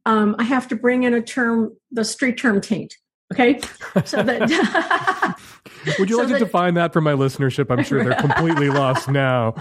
[0.05, 2.95] um, I have to bring in a term, the street term taint.
[3.33, 3.59] Okay.
[4.05, 4.41] So that
[5.99, 7.71] Would you So like to define that for my listenership?
[7.71, 9.53] I'm sure they're completely lost now.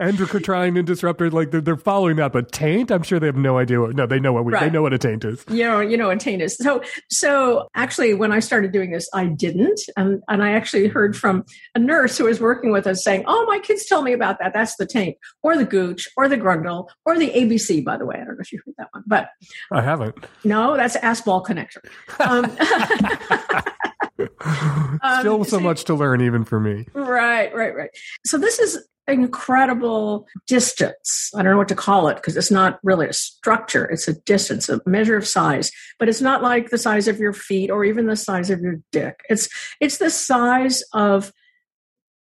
[0.00, 3.58] Endocrine and disruptor, like they're, they're following that, but taint, I'm sure they have no
[3.58, 3.94] idea what.
[3.94, 5.44] No, they know what we, they know what a taint is.
[5.48, 6.56] you know, you know what taint is.
[6.56, 11.16] So, so actually, when I started doing this, I didn't, and and I actually heard
[11.16, 14.38] from a nurse who was working with us saying, "Oh, my kids tell me about
[14.40, 14.52] that.
[14.54, 18.16] That's the taint, or the gooch, or the grundle, or the ABC." By the way,
[18.16, 19.28] I don't know if you heard that one, but
[19.70, 20.26] I haven't.
[20.44, 21.84] no, that's ass ball connector.
[22.20, 22.46] Um,
[25.20, 26.86] Still Um, so much to learn, even for me.
[26.94, 27.90] Right, right, right.
[28.24, 31.30] So this is incredible distance.
[31.34, 33.84] I don't know what to call it because it's not really a structure.
[33.84, 37.32] It's a distance, a measure of size, but it's not like the size of your
[37.32, 39.20] feet or even the size of your dick.
[39.28, 39.48] It's
[39.80, 41.32] it's the size of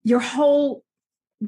[0.04, 0.82] your whole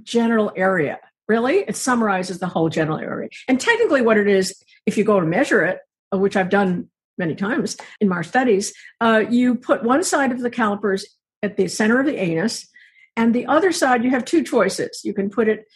[0.03, 0.99] genital area.
[1.29, 3.29] Really, it summarizes the whole genital area.
[3.49, 5.79] And technically, what it is, if you go to measure it,
[6.13, 6.89] uh, which I've done
[7.19, 11.05] many times in my studies, uh, you put one side of the calipers
[11.43, 12.67] at the center of the anus,
[13.19, 15.01] and the other side, you have two choices.
[15.03, 15.67] You can put it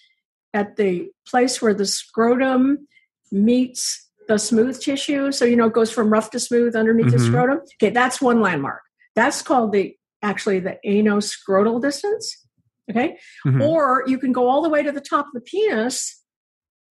[0.55, 2.87] at the place where the scrotum
[3.33, 5.33] meets the smooth tissue.
[5.33, 7.27] So, you know, it goes from rough to smooth underneath the Mhm.
[7.27, 7.59] scrotum.
[7.75, 8.83] Okay, that's one landmark.
[9.17, 12.47] That's called the actually the anoscrotal distance.
[12.89, 13.19] Okay.
[13.45, 13.61] Mhm.
[13.61, 16.23] Or you can go all the way to the top of the penis,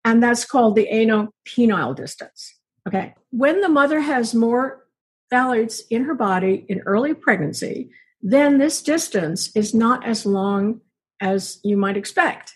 [0.04, 2.56] and that's called the anopenile distance.
[2.88, 3.16] Okay.
[3.32, 4.86] When the mother has more
[5.32, 7.90] phthalates in her body in early pregnancy,
[8.22, 10.82] then this distance is not as long
[11.22, 12.56] as you might expect.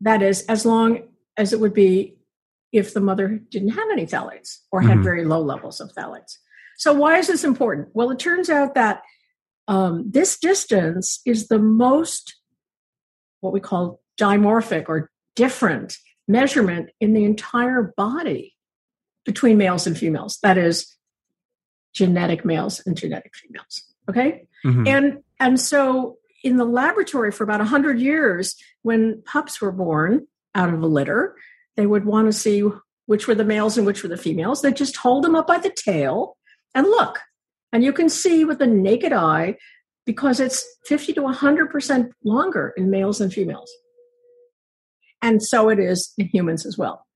[0.00, 2.16] That is, as long as it would be
[2.72, 5.02] if the mother didn't have any phthalates or had Mhm.
[5.04, 6.38] very low levels of phthalates.
[6.76, 7.88] So, why is this important?
[7.94, 9.02] Well, it turns out that
[9.68, 12.36] um, this distance is the most
[13.40, 15.96] what we call dimorphic or different
[16.28, 18.54] measurement in the entire body
[19.24, 20.38] between males and females.
[20.42, 20.96] That is,
[21.92, 23.82] genetic males and genetic females.
[24.08, 24.86] Okay, Mhm.
[24.88, 30.72] and and so in the laboratory for about hundred years, when pups were born out
[30.72, 31.36] of a litter,
[31.76, 32.64] they would want to see
[33.06, 34.62] which were the males and which were the females.
[34.62, 36.36] They just hold them up by the tail
[36.74, 37.18] and look,
[37.72, 39.56] and you can see with the naked eye
[40.06, 43.70] because it's 50 to 100% longer in males and females.
[45.22, 47.06] And so it is in humans as well.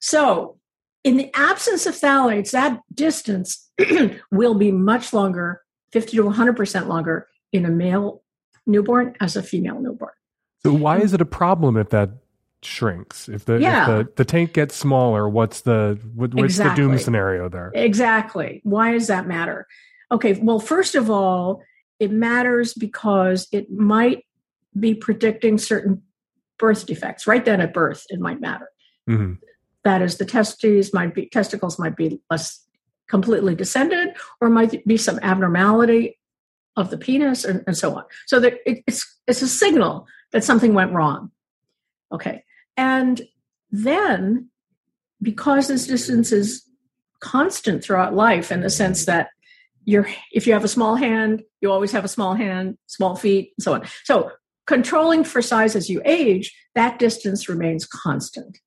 [0.00, 0.58] So,
[1.04, 3.70] in the absence of phthalates, that distance
[4.32, 5.62] will be much longer,
[5.92, 8.22] 50 to 100% longer in a male
[8.66, 10.12] newborn as a female newborn.
[10.62, 12.10] So why is it a problem if that
[12.62, 13.28] shrinks?
[13.28, 13.82] If the Yeah.
[13.82, 17.70] if the, the taint gets smaller, what's the what, what's the doom scenario there?
[17.74, 18.60] Exactly.
[18.64, 19.66] Why does that matter?
[20.10, 21.62] Okay, well, first of all,
[22.00, 24.24] it matters because it might
[24.78, 26.02] be predicting certain
[26.58, 27.26] birth defects.
[27.26, 28.68] Right then at birth, it might matter.
[29.06, 29.34] hmm
[29.84, 32.64] That is, the testes might be testicles might be less
[33.08, 36.18] completely descended, or might be some abnormality
[36.76, 38.04] of the penis, and, and so on.
[38.26, 41.30] So that it, it's it's a signal that something went wrong.
[42.12, 42.44] Okay,
[42.76, 43.20] and
[43.70, 44.48] then
[45.20, 46.64] because this distance is
[47.20, 49.28] constant throughout life in the sense that
[49.84, 53.52] you're if you have a small hand you always have a small hand small feet
[53.56, 54.30] and so on so
[54.66, 58.58] controlling for size as you age that distance remains constant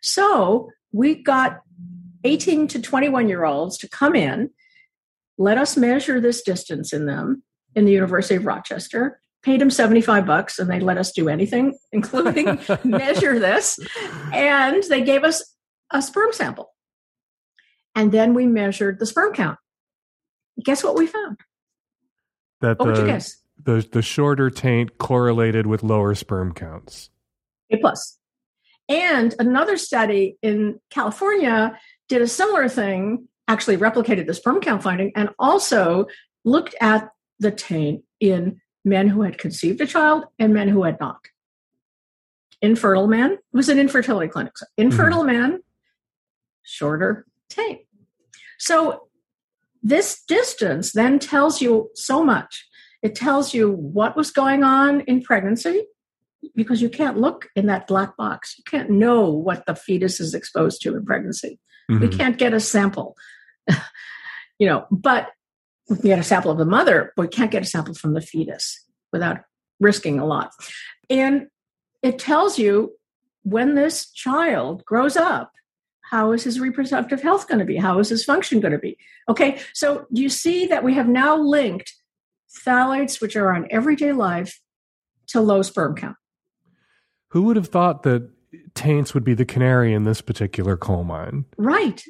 [0.00, 1.60] so we got
[2.24, 4.50] 18 to 21 year olds to come in
[5.38, 7.42] let us measure this distance in them
[7.74, 11.78] in the university of rochester paid them 75 bucks and they let us do anything
[11.92, 13.78] including measure this
[14.32, 15.54] and they gave us
[15.92, 16.74] a sperm sample
[17.94, 19.58] and then we measured the sperm count
[20.64, 21.38] guess what we found
[22.60, 23.36] That What would you the, guess?
[23.62, 27.10] the the shorter taint correlated with lower sperm counts.
[27.70, 28.18] A plus.
[28.88, 35.12] And another study in California did a similar thing, actually replicated the sperm count finding,
[35.14, 36.06] and also
[36.44, 40.98] looked at the taint in men who had conceived a child and men who had
[41.00, 41.20] not.
[42.60, 44.56] Infertile men, it was an infertility clinic.
[44.56, 44.90] So mm-hmm.
[44.90, 45.60] infertile men,
[46.62, 47.82] shorter taint.
[48.58, 49.08] So
[49.82, 52.66] this distance then tells you so much.
[53.02, 55.86] It tells you what was going on in pregnancy,
[56.56, 58.56] because you can't look in that black box.
[58.58, 61.60] You can't know what the fetus is exposed to in pregnancy.
[61.88, 62.18] We Mhm.
[62.18, 63.16] can't get a sample,
[64.58, 65.30] you know, but
[65.88, 68.12] we can get a sample of the mother, but we can't get a sample from
[68.12, 69.38] the fetus without
[69.80, 70.52] risking a lot.
[71.08, 71.46] And
[72.02, 72.92] it tells you
[73.42, 75.52] when this child grows up,
[76.02, 77.76] how is his reproductive health going to be?
[77.76, 78.96] How is his function going to be?
[79.28, 81.94] Okay, so you see that we have now linked
[82.66, 84.60] phthalates, which are on everyday life,
[85.28, 86.16] to low sperm count?
[87.28, 88.30] Who would have thought that
[88.74, 91.44] taints would be the canary in this particular coal mine?
[91.56, 92.02] Right.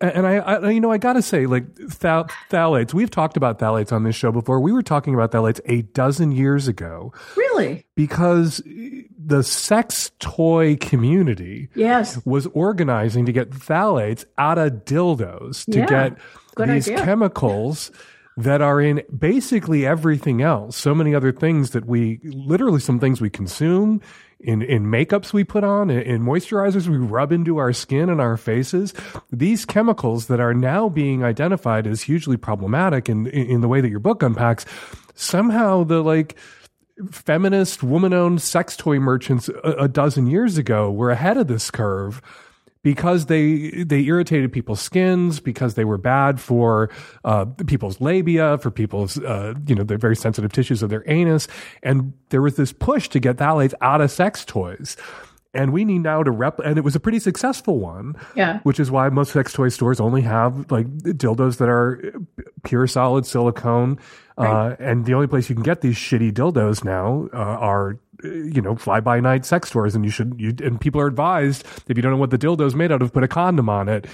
[0.00, 2.92] And I, I you know, I got to say, like phthal- phthalates.
[2.92, 4.58] We've talked about phthalates on this show before.
[4.60, 7.86] We were talking about phthalates a dozen years ago Really?
[7.94, 12.20] because the sex toy community Yes.
[12.26, 15.86] was organizing to get phthalates out of dildos to Yeah.
[15.86, 16.18] get
[16.56, 17.04] Good these idea.
[17.04, 17.92] chemicals
[18.36, 20.76] that are in basically everything else.
[20.76, 24.00] So many other things that we literally some things we consume
[24.40, 28.36] in in makeups we put on, in, moisturizers we rub into our skin and our
[28.36, 28.94] faces.
[29.32, 33.80] These chemicals that are now being identified as hugely problematic in in, in the way
[33.80, 34.66] that your book unpacks.
[35.14, 36.36] Somehow the like
[37.10, 42.22] feminist woman-owned sex toy merchants a, a dozen years ago were ahead of this curve
[42.86, 46.88] because they they irritated people's skins because they were bad for
[47.24, 51.48] uh, people's labia for people's uh, you know the very sensitive tissues of their anus
[51.82, 54.96] and there was this push to get phthalates out of sex toys
[55.52, 58.60] and we need now to rep and it was a pretty successful one Yeah.
[58.62, 62.14] which is why most sex toy stores only have like dildos that are
[62.62, 63.98] pure solid silicone.
[64.38, 67.38] Uh, and the only place you can get these shitty dildos now uh,
[67.72, 69.94] are, you know, fly by night sex stores.
[69.94, 72.74] And you should, you, and people are advised if you don't know what the dildo's
[72.74, 74.06] made out of, put a condom on it.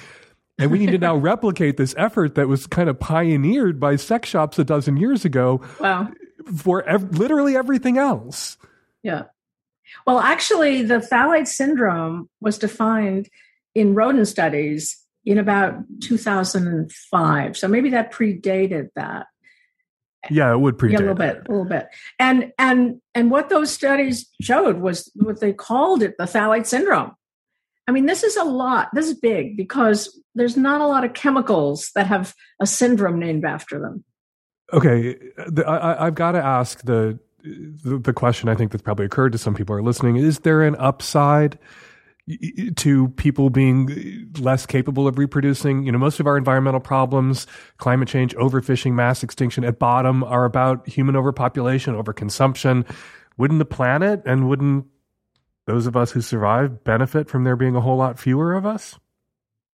[0.59, 4.29] And we need to now replicate this effort that was kind of pioneered by sex
[4.29, 6.11] shops a dozen years ago Wow.
[6.57, 8.57] for ev- literally everything else.
[9.03, 9.25] Yeah.
[10.07, 13.29] Well, actually, the phthalate syndrome was defined
[13.75, 17.57] in rodent studies in about 2005.
[17.57, 19.27] So maybe that predated that.
[20.31, 20.93] Yeah, it would predate.
[20.93, 21.89] Yeah, a little bit, a little bit.
[22.19, 27.13] And and and what those studies showed was what they called it the phthalate syndrome.
[27.89, 28.89] I mean, this is a lot.
[28.95, 33.45] This is big because there's not a lot of chemicals that have a syndrome named
[33.45, 34.05] after them.
[34.73, 35.17] Okay,
[35.49, 38.49] the, I, I- I've got to ask the, the the question.
[38.49, 40.17] I think that's probably occurred to some people who are listening.
[40.17, 41.59] Is there an upside
[42.77, 45.85] to people being less capable of reproducing?
[45.85, 47.47] You know, most of our environmental problems,
[47.79, 52.89] climate change, overfishing, mass extinction, at bottom are about human overpopulation, overconsumption.
[53.39, 54.87] Wouldn't the planet and wouldn't
[55.67, 58.99] those of us who survive benefit from there being a whole lot fewer of us?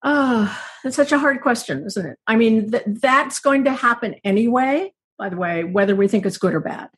[0.02, 2.18] Ah, that's such a hard question, isn't it?
[2.26, 6.38] I mean, th- that's going to happen anyway, by the way, whether we think it's
[6.38, 6.88] good or bad.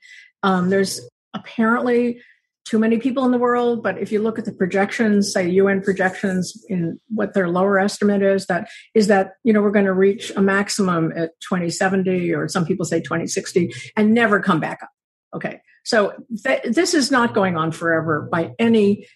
[0.43, 1.01] Um, there's
[1.33, 2.21] apparently
[2.65, 5.83] too many people in the world, but if you look at the projections, say UN
[5.83, 9.93] projections in what their lower estimate is, that is that, you know, we're going to
[9.93, 14.91] reach a maximum at 2070 or some people say 2060 and never come back up.
[15.35, 15.61] Okay.
[15.85, 16.13] So
[16.45, 19.07] th- this is not going on forever by any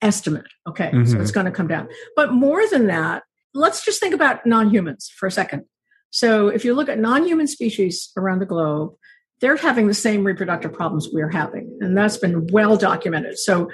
[0.00, 0.46] estimate.
[0.68, 0.90] Okay.
[0.90, 1.06] Mm-hmm.
[1.06, 1.88] So it's going to come down.
[2.16, 5.64] But more than that, let's just think about non humans for a second.
[6.10, 8.94] So if you look at non human species around the globe,
[9.42, 11.76] they're having the same reproductive problems we're having.
[11.82, 13.38] And that's been well documented.
[13.38, 13.70] So,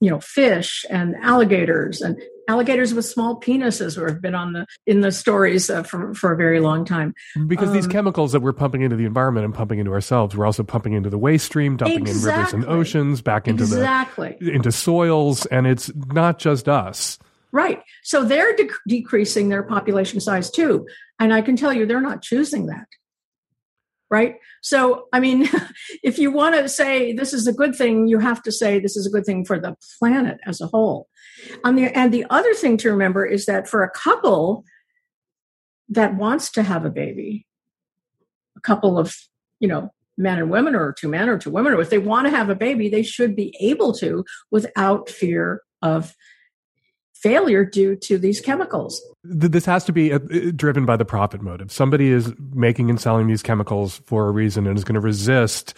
[0.00, 4.66] you know, fish and alligators and alligators with small penises who have been on the
[4.86, 7.14] in the stories uh, for for a very long time.
[7.46, 10.46] Because um, these chemicals that we're pumping into the environment and pumping into ourselves, we're
[10.46, 12.30] also pumping into the waste stream, dumping exactly.
[12.30, 14.36] in rivers and oceans, back into exactly.
[14.40, 17.18] the into soils, and it's not just us.
[17.50, 17.80] Right.
[18.02, 20.86] So they're de- decreasing their population size too,
[21.20, 22.86] and I can tell you they're not choosing that
[24.10, 24.36] right?
[24.62, 25.48] So, I mean,
[26.02, 28.96] if you want to say this is a good thing, you have to say this
[28.96, 31.08] is a good thing for the planet as a whole.
[31.64, 34.64] On the, and the other thing to remember is that for a couple
[35.88, 37.46] that wants to have a baby,
[38.56, 39.14] a couple of,
[39.60, 42.26] you know, men and women or two men or two women, or if they want
[42.26, 46.14] to have a baby, they should be able to without fear of
[47.22, 49.02] failure due to these chemicals.
[49.24, 50.18] This has to be uh,
[50.54, 51.72] driven by the profit motive.
[51.72, 55.74] Somebody is making and selling these chemicals for a reason and is going to resist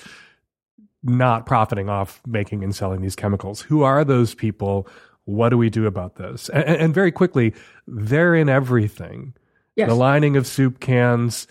[1.02, 3.62] not profiting off making and selling these chemicals.
[3.62, 4.86] Who are those people?
[5.24, 6.50] What do we do about this?
[6.50, 7.54] And, and very quickly,
[7.86, 9.34] they're in everything.
[9.76, 9.88] Yes.
[9.88, 11.46] The lining of soup cans,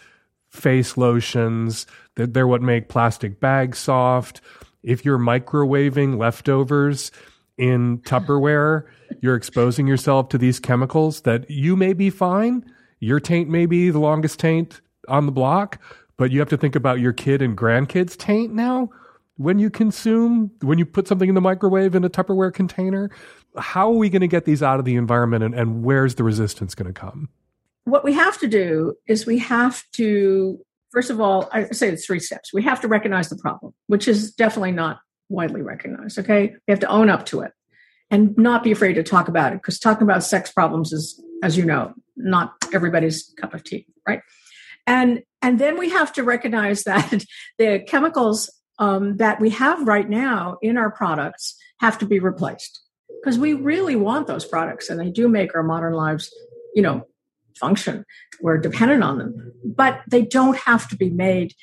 [0.49, 4.41] face lotions, they're, they're what make plastic bags soft.
[4.83, 7.11] If you're microwaving leftovers
[7.59, 8.85] in Tupperware,
[9.21, 12.65] you're exposing yourself to these chemicals that you may be fine.
[12.99, 15.79] Your taint may be the longest taint on the block,
[16.17, 18.89] but you have to think about your kid and grandkids' taint now
[19.35, 23.09] when you consume, when you put something in the microwave in a Tupperware container.
[23.57, 26.23] How are we going to get these out of the environment and, and where's the
[26.23, 27.29] resistance going to come?
[27.83, 30.59] What we have to do is we have to,
[30.91, 32.53] first of all, I say it's three steps.
[32.53, 34.99] We have to recognize the problem, which is definitely not
[35.29, 36.19] widely recognized.
[36.19, 36.55] Okay.
[36.67, 37.53] We have to own up to it
[38.11, 41.57] and not be afraid to talk about it because talking about sex problems is as
[41.57, 44.21] you know not everybody's cup of tea right
[44.87, 47.23] and and then we have to recognize that
[47.57, 48.49] the chemicals
[48.79, 52.81] um, that we have right now in our products have to be replaced
[53.21, 56.33] because we really want those products and they do make our modern lives
[56.73, 57.05] you know
[57.59, 58.05] function
[58.41, 61.53] we're dependent on them but they don't have to be made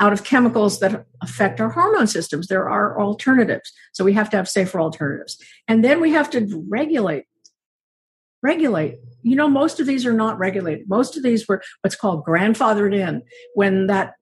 [0.00, 2.46] out of chemicals that affect our hormone systems.
[2.46, 3.72] There are alternatives.
[3.92, 5.38] So we have to have safer alternatives.
[5.66, 7.24] And then we have to regulate.
[8.42, 8.98] Regulate.
[9.22, 10.88] You know, most of these are not regulated.
[10.88, 13.22] Most of these were what's called grandfathered in.
[13.54, 14.14] When that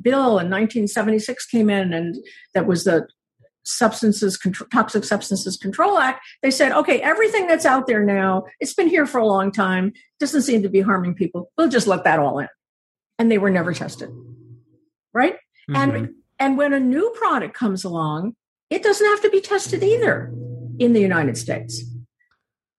[0.00, 2.16] bill in 1976 came in, and
[2.54, 3.06] that was the
[3.62, 4.38] substances
[4.72, 9.04] toxic substances control act they said okay everything that's out there now it's been here
[9.04, 12.38] for a long time doesn't seem to be harming people we'll just let that all
[12.38, 12.48] in
[13.18, 14.08] and they were never tested
[15.12, 15.34] right?
[15.68, 15.76] Mm-hmm.
[15.76, 18.34] And and when a new product comes along,
[18.70, 20.32] it doesn't have to be tested either
[20.78, 21.84] in the United States.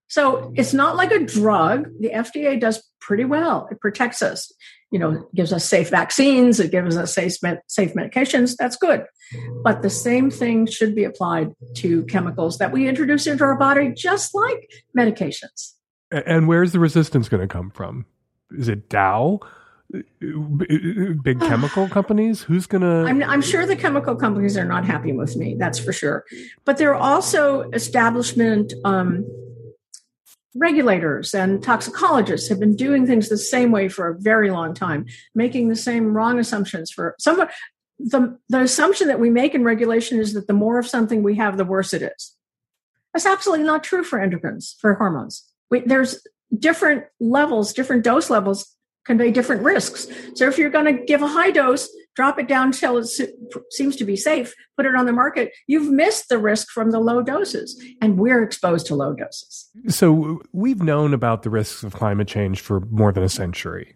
[0.08, 1.88] So it's not like a drug.
[2.00, 3.68] The FDA does pretty well.
[3.72, 4.52] It protects us.
[4.92, 6.60] You know, gives us safe vaccines.
[6.60, 8.58] It gives us safe safe medications.
[8.58, 9.06] That's good.
[9.64, 13.94] But the same thing should be applied to chemicals that we introduce into our body,
[13.96, 15.76] just like medications.
[16.12, 18.06] And where's the resistance going to come from?
[18.52, 19.40] Is it Dow?
[20.20, 22.44] Big chemical companies?
[22.44, 25.94] Who's gonna I'm, I'm sure the chemical companies are not happy with me that's for
[25.94, 26.26] sure.
[26.66, 29.26] But there are also establishment um,
[30.56, 35.06] regulators and toxicologists have been doing things the same way for a very long time
[35.34, 37.48] making the same wrong assumptions for some
[38.00, 41.36] the, the assumption that we make in regulation is that the more of something we
[41.36, 42.36] have the worse it is.
[43.14, 45.44] That's absolutely not true for endocrines for hormones.
[45.70, 46.26] We, there's
[46.58, 48.76] different levels different dose levels
[49.06, 50.08] convey different risks.
[50.36, 53.08] So if you're going to give a high dose, drop it down till it
[53.72, 57.00] seems to be safe, put it on the market, you've missed the risk from the
[57.00, 57.82] low doses.
[58.02, 59.70] And we're exposed to low doses.
[59.88, 63.96] So we've known about the risks of climate change for more than a century.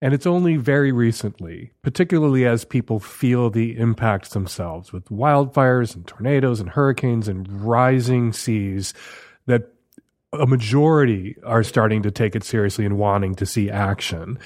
[0.00, 6.06] And it's only very recently, particularly as people feel the impacts themselves with wildfires and
[6.06, 8.94] tornadoes and hurricanes and rising seas,
[9.46, 9.72] that
[10.32, 14.38] a majority are starting to take it seriously and wanting to see action.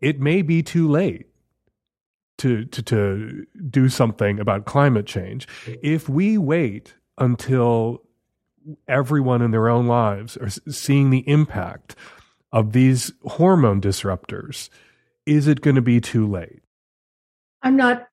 [0.00, 1.26] It may be too late
[2.38, 5.46] to, to, to do something about climate change.
[5.66, 8.02] If we wait until
[8.88, 11.94] everyone in their own lives are seeing the impact
[12.52, 14.70] of these hormone disruptors,
[15.24, 16.62] is it going to be too late?
[17.62, 18.08] I'm not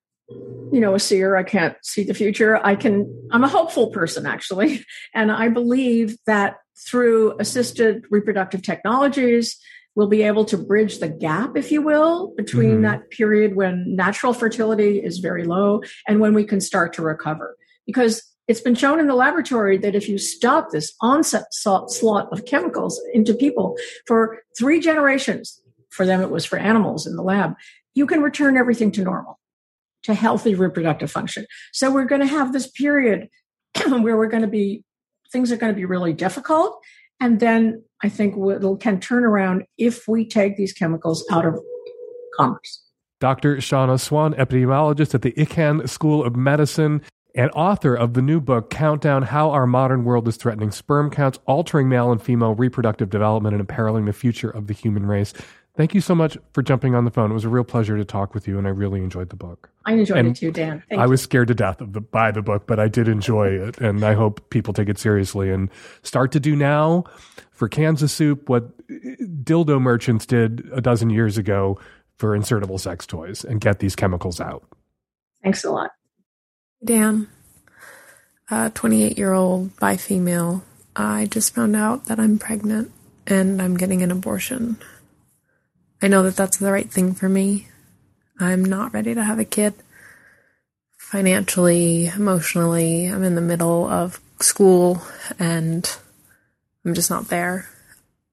[0.70, 4.26] you know a seer i can't see the future i can i'm a hopeful person
[4.26, 6.56] actually and i believe that
[6.88, 9.58] through assisted reproductive technologies
[9.96, 12.82] we'll be able to bridge the gap, if you will, between Mhm.
[12.82, 17.56] that period when natural fertility is very low and when we can start to recover.
[17.86, 22.44] Because it's been shown in the laboratory that if you stop this onset slot of
[22.46, 23.76] chemicals into people
[24.06, 27.54] for three generations, for them it was for animals in the lab,
[27.94, 29.39] you can return everything to normal,
[30.04, 31.46] to healthy reproductive function.
[31.72, 33.28] So we're going to have this period
[33.86, 34.84] where we're going to be,
[35.32, 36.80] things are going to be really difficult.
[37.20, 41.58] And then I think it can turn around if we take these chemicals out of
[42.36, 42.82] commerce.
[43.20, 43.60] Dr.
[43.60, 47.02] Shanna Swan, epidemiologist at the Icahn School of Medicine
[47.34, 51.38] and author of the new book, Countdown How Our Modern World is Threatening Sperm Counts,
[51.46, 55.32] Altering Male and Female Reproductive Development, and Imperiling the Future of the Human Race.
[55.80, 57.30] Thank you so much for jumping on the phone.
[57.30, 59.70] It was a real pleasure to talk with you, and I really enjoyed the book.
[59.86, 60.82] I enjoyed And it too, Dan.
[60.90, 61.10] Thank I you.
[61.10, 64.04] was scared to death of the by the book, but I did enjoy it, and
[64.04, 65.70] I hope people take it seriously and
[66.02, 67.04] start to do now
[67.50, 68.76] for Kansas Soup what
[69.42, 71.80] dildo merchants did a dozen years ago
[72.18, 74.62] for insertable sex toys and get these chemicals out.
[75.42, 75.92] Thanks a lot.
[76.84, 77.26] Dan,
[78.50, 80.62] a 28 year old bi female.
[80.94, 82.92] I just found out that I'm pregnant
[83.26, 84.76] and I'm getting an abortion.
[86.02, 87.68] I know that that's the right thing for me.
[88.38, 89.74] I'm not ready to have a kid.
[90.96, 95.02] Financially, emotionally, I'm in the middle of school
[95.38, 95.90] and
[96.84, 97.68] I'm just not there.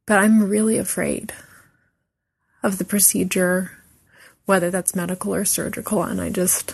[0.06, 1.34] But I'm really afraid
[2.64, 3.72] of the procedure,
[4.46, 6.04] whether that's medical or surgical.
[6.04, 6.74] And I just,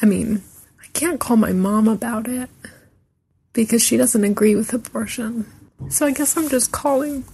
[0.00, 0.42] I mean,
[0.80, 2.48] I can't call my mom about it
[3.52, 5.46] because she doesn't agree with abortion.
[5.90, 7.24] So I guess I'm just calling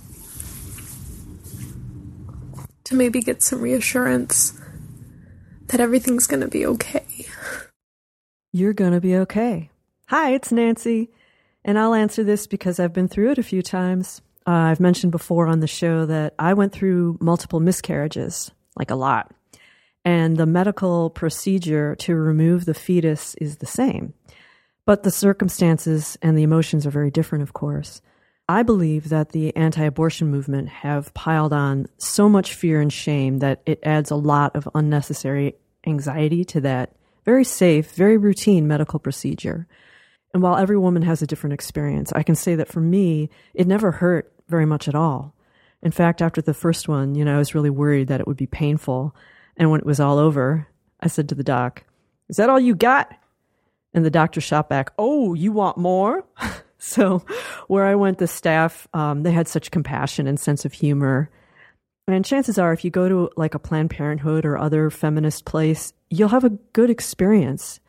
[2.89, 4.59] to maybe get some reassurance
[5.67, 7.05] that everything's going to be okay.
[8.51, 9.69] You're going to be okay.
[10.07, 11.11] Hi, it's Nancy.
[11.67, 14.23] And I'll answer this because I've been through it a few times.
[14.47, 18.95] Uh, I've mentioned before on the show that I went through multiple miscarriages, like a
[18.95, 19.35] lot.
[20.03, 24.15] And the medical procedure to remove the fetus is the same.
[24.87, 28.01] But the circumstances and the emotions are very different, of course.
[28.49, 33.41] I believe that the anti abortion movement have piled on so much fear and shame
[33.41, 35.55] that it adds a lot of unnecessary
[35.87, 36.95] anxiety to that
[37.27, 39.67] very safe, very routine medical procedure.
[40.33, 43.67] And while every woman has a different experience, I can say that for me, it
[43.67, 45.35] never hurt very much at all.
[45.83, 48.37] In fact, after the first one, you know, I was really worried that it would
[48.39, 49.15] be painful.
[49.59, 50.69] And when it was all over,
[51.01, 51.85] I said to the doc,
[52.31, 53.15] Is that all you got?
[53.93, 56.25] And the doctor shot back, Oh, you want more?
[56.81, 57.25] so,
[57.67, 61.31] where I went, the staff, um, they had such compassion and sense of humor.
[62.07, 65.93] And chances are, if you go to like a Planned Parenthood or other feminist place,
[66.09, 67.81] you'll have a good experience.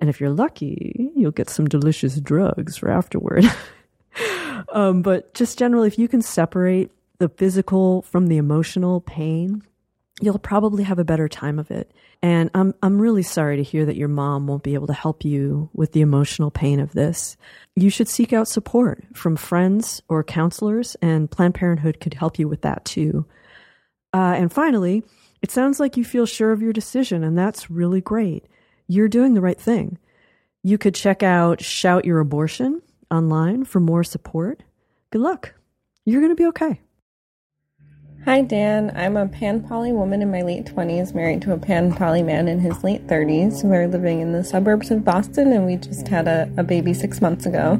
[0.00, 3.44] And if you're lucky, you'll get some delicious drugs for afterward.
[4.72, 9.62] um, but just generally, if you can separate the physical from the emotional pain,
[10.20, 11.92] you'll probably have a better time of it.
[12.22, 15.24] And I'm I'm really sorry to hear that your mom won't be able to help
[15.24, 17.36] you with the emotional pain of this.
[17.76, 22.48] You should seek out support from friends or counselors, and Planned Parenthood could help you
[22.48, 23.26] with that too.
[24.12, 25.04] Uh, and finally,
[25.42, 28.46] it sounds like you feel sure of your decision, and that's really great.
[28.88, 29.98] You're doing the right thing.
[30.62, 34.62] You could check out Shout Your Abortion online for more support.
[35.10, 35.54] Good luck.
[36.04, 36.80] You're going to be okay.
[38.24, 38.92] Hi, Dan.
[38.96, 42.48] I'm a pan poly woman in my late 20s, married to a pan poly man
[42.48, 43.62] in his late 30s.
[43.62, 47.20] We're living in the suburbs of Boston, and we just had a, a baby six
[47.20, 47.78] months ago.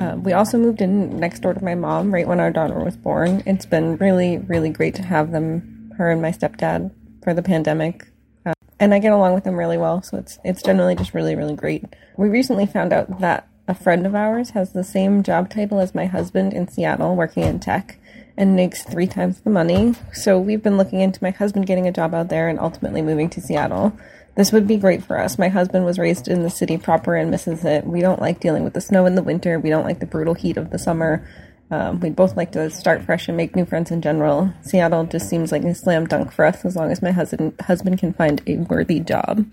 [0.00, 2.96] Uh, we also moved in next door to my mom right when our daughter was
[2.96, 3.42] born.
[3.46, 6.90] It's been really, really great to have them, her and my stepdad,
[7.22, 8.08] for the pandemic.
[8.46, 11.36] Uh, and I get along with them really well, so it's it's generally just really,
[11.36, 11.84] really great.
[12.16, 15.94] We recently found out that a friend of ours has the same job title as
[15.94, 17.98] my husband in Seattle, working in tech
[18.36, 19.94] and makes three times the money.
[20.12, 23.30] So we've been looking into my husband getting a job out there and ultimately moving
[23.30, 23.96] to Seattle.
[24.34, 25.38] This would be great for us.
[25.38, 27.86] My husband was raised in the city proper and misses it.
[27.86, 29.58] We don't like dealing with the snow in the winter.
[29.58, 31.26] We don't like the brutal heat of the summer.
[31.70, 34.52] Um, we'd both like to start fresh and make new friends in general.
[34.62, 37.98] Seattle just seems like a slam dunk for us as long as my husband husband
[37.98, 39.46] can find a worthy job.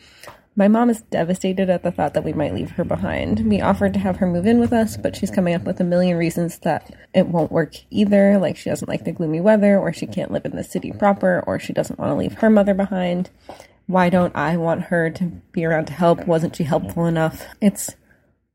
[0.55, 3.49] My mom is devastated at the thought that we might leave her behind.
[3.49, 5.83] We offered to have her move in with us, but she's coming up with a
[5.83, 8.37] million reasons that it won't work either.
[8.37, 11.43] Like she doesn't like the gloomy weather, or she can't live in the city proper,
[11.47, 13.31] or she doesn't want to leave her mother behind.
[13.87, 16.27] Why don't I want her to be around to help?
[16.27, 17.47] Wasn't she helpful enough?
[17.59, 17.95] It's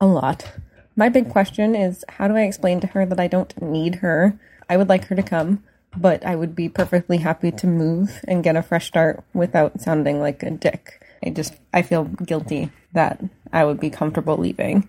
[0.01, 0.53] a lot.
[0.95, 4.39] My big question is how do I explain to her that I don't need her?
[4.69, 5.65] I would like her to come,
[5.97, 10.21] but I would be perfectly happy to move and get a fresh start without sounding
[10.21, 11.03] like a dick.
[11.25, 13.23] I just I feel guilty that
[13.53, 14.89] I would be comfortable leaving,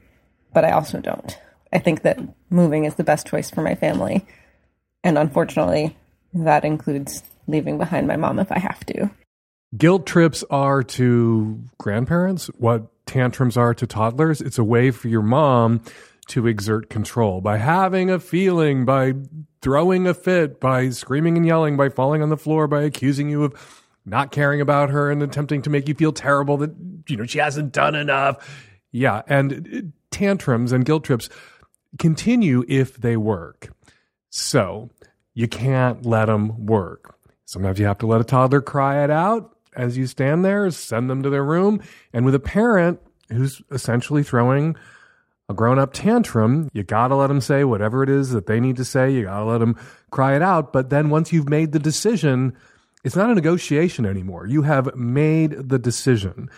[0.53, 1.37] but I also don't.
[1.71, 2.19] I think that
[2.49, 4.25] moving is the best choice for my family.
[5.03, 5.95] And unfortunately,
[6.33, 9.09] that includes leaving behind my mom if I have to.
[9.77, 14.41] Guilt trips are to grandparents what tantrums are to toddlers.
[14.41, 15.81] It's a way for your mom
[16.29, 19.13] to exert control by having a feeling, by
[19.61, 23.43] throwing a fit, by screaming and yelling, by falling on the floor, by accusing you
[23.43, 26.71] of not caring about her and attempting to make you feel terrible that,
[27.07, 28.67] you know, she hasn't done enough.
[28.91, 29.21] Yeah.
[29.27, 31.29] And tantrums and guilt trips
[31.97, 33.73] continue if they work.
[34.29, 34.89] So
[35.33, 37.15] you can't let them work.
[37.45, 41.09] Sometimes you have to let a toddler cry it out as you stand there, send
[41.09, 41.81] them to their room.
[42.13, 42.99] And with a parent
[43.29, 44.75] who's essentially throwing
[45.47, 48.59] a grown up tantrum, you got to let them say whatever it is that they
[48.59, 49.11] need to say.
[49.11, 49.75] You got to let them
[50.11, 50.73] cry it out.
[50.73, 52.55] But then once you've made the decision,
[53.03, 54.45] it's not a negotiation anymore.
[54.45, 56.49] You have made the decision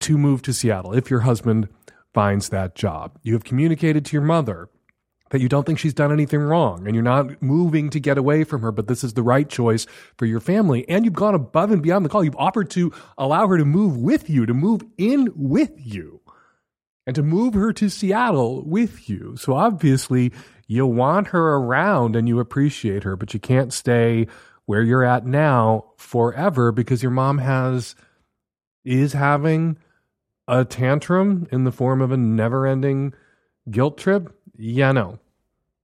[0.00, 1.68] to move to Seattle if your husband
[2.14, 3.18] finds that job.
[3.22, 4.68] You have communicated to your mother
[5.30, 8.44] that you don't think she's done anything wrong and you're not moving to get away
[8.44, 9.86] from her, but this is the right choice
[10.16, 10.88] for your family.
[10.88, 12.24] And you've gone above and beyond the call.
[12.24, 16.20] You've offered to allow her to move with you, to move in with you,
[17.06, 19.36] and to move her to Seattle with you.
[19.36, 20.32] So obviously,
[20.68, 24.26] you want her around and you appreciate her, but you can't stay
[24.66, 27.94] where you're at now forever because your mom has
[28.84, 29.78] is having
[30.46, 33.14] a tantrum in the form of a never ending
[33.70, 34.32] guilt trip?
[34.56, 35.18] Yeah, no.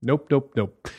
[0.01, 0.89] Nope, nope, nope.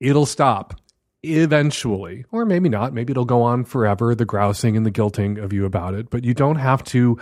[0.00, 0.80] It'll stop
[1.22, 2.92] eventually, or maybe not.
[2.92, 6.24] Maybe it'll go on forever, the grousing and the guilting of you about it, but
[6.24, 7.18] you don't have to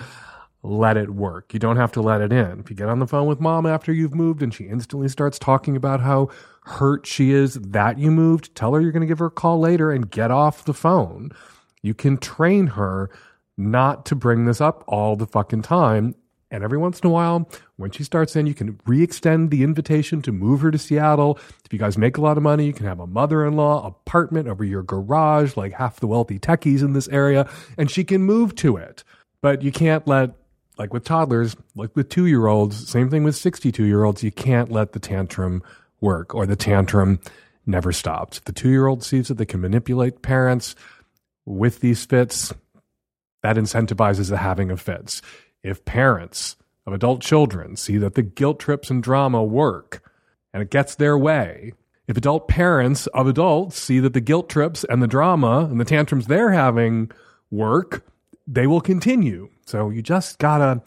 [0.63, 1.53] let it work.
[1.53, 2.61] You don't have to let it in.
[2.61, 5.39] If you get on the phone with mom after you've moved and she instantly starts
[5.39, 6.29] talking about how
[6.65, 9.59] hurt she is that you moved, tell her you're going to give her a call
[9.59, 11.31] later and get off the phone.
[11.83, 13.11] You can train her
[13.57, 16.15] not to bring this up all the fucking time.
[16.51, 19.63] And every once in a while, when she starts in, you can re extend the
[19.63, 21.39] invitation to move her to Seattle.
[21.65, 23.87] If you guys make a lot of money, you can have a mother in law
[23.87, 28.23] apartment over your garage, like half the wealthy techies in this area, and she can
[28.23, 29.05] move to it.
[29.43, 30.31] But you can't let,
[30.81, 34.33] like with toddlers, like with two year olds, same thing with 62 year olds, you
[34.33, 35.63] can't let the tantrum
[36.01, 37.21] work or the tantrum
[37.67, 38.41] never stops.
[38.41, 40.75] The two year old sees that they can manipulate parents
[41.45, 42.55] with these fits,
[43.43, 45.21] that incentivizes the having of fits.
[45.63, 50.03] If parents of adult children see that the guilt trips and drama work
[50.55, 51.75] and it gets their way,
[52.09, 55.85] if adult parents of adults see that the guilt trips and the drama and the
[55.85, 57.11] tantrums they're having
[57.51, 58.03] work,
[58.51, 59.49] they will continue.
[59.67, 60.83] So you just gotta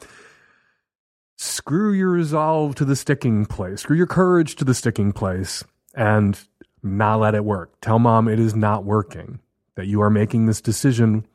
[1.38, 5.64] screw your resolve to the sticking place, screw your courage to the sticking place,
[5.96, 6.40] and
[6.84, 7.80] not let it work.
[7.82, 9.40] Tell mom it is not working,
[9.76, 11.26] that you are making this decision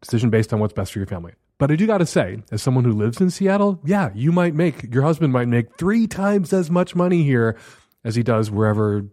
[0.00, 1.32] decision based on what's best for your family.
[1.58, 4.54] But I do got to say, as someone who lives in Seattle, yeah, you might
[4.54, 7.56] make, your husband might make three times as much money here
[8.04, 9.06] as he does wherever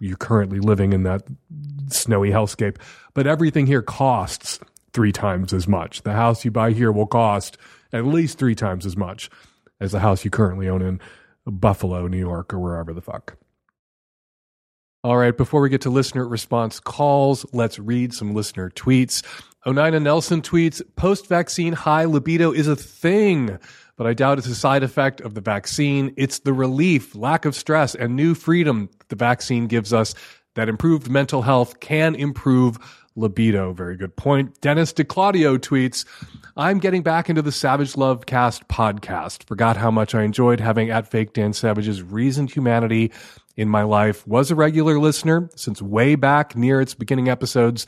[0.00, 1.22] you're currently living in that
[1.88, 2.78] snowy hellscape.
[3.12, 4.58] But everything here costs
[4.92, 6.02] three times as much.
[6.02, 7.58] The house you buy here will cost
[7.92, 9.30] at least three times as much
[9.80, 11.00] as the house you currently own in
[11.46, 13.36] Buffalo, New York, or wherever the fuck.
[15.02, 19.24] All right, before we get to listener response calls, let's read some listener tweets.
[19.66, 23.58] Onina Nelson tweets Post vaccine high libido is a thing,
[23.96, 26.12] but I doubt it's a side effect of the vaccine.
[26.18, 30.14] It's the relief, lack of stress, and new freedom the vaccine gives us
[30.54, 32.78] that improved mental health can improve
[33.16, 33.72] libido.
[33.72, 34.60] Very good point.
[34.60, 36.04] Dennis DiClaudio tweets
[36.56, 39.44] I'm getting back into the Savage Lovecast podcast.
[39.44, 43.12] Forgot how much I enjoyed having at Fake Dan Savage's reasoned humanity
[43.56, 44.26] in my life.
[44.26, 47.86] Was a regular listener since way back near its beginning episodes,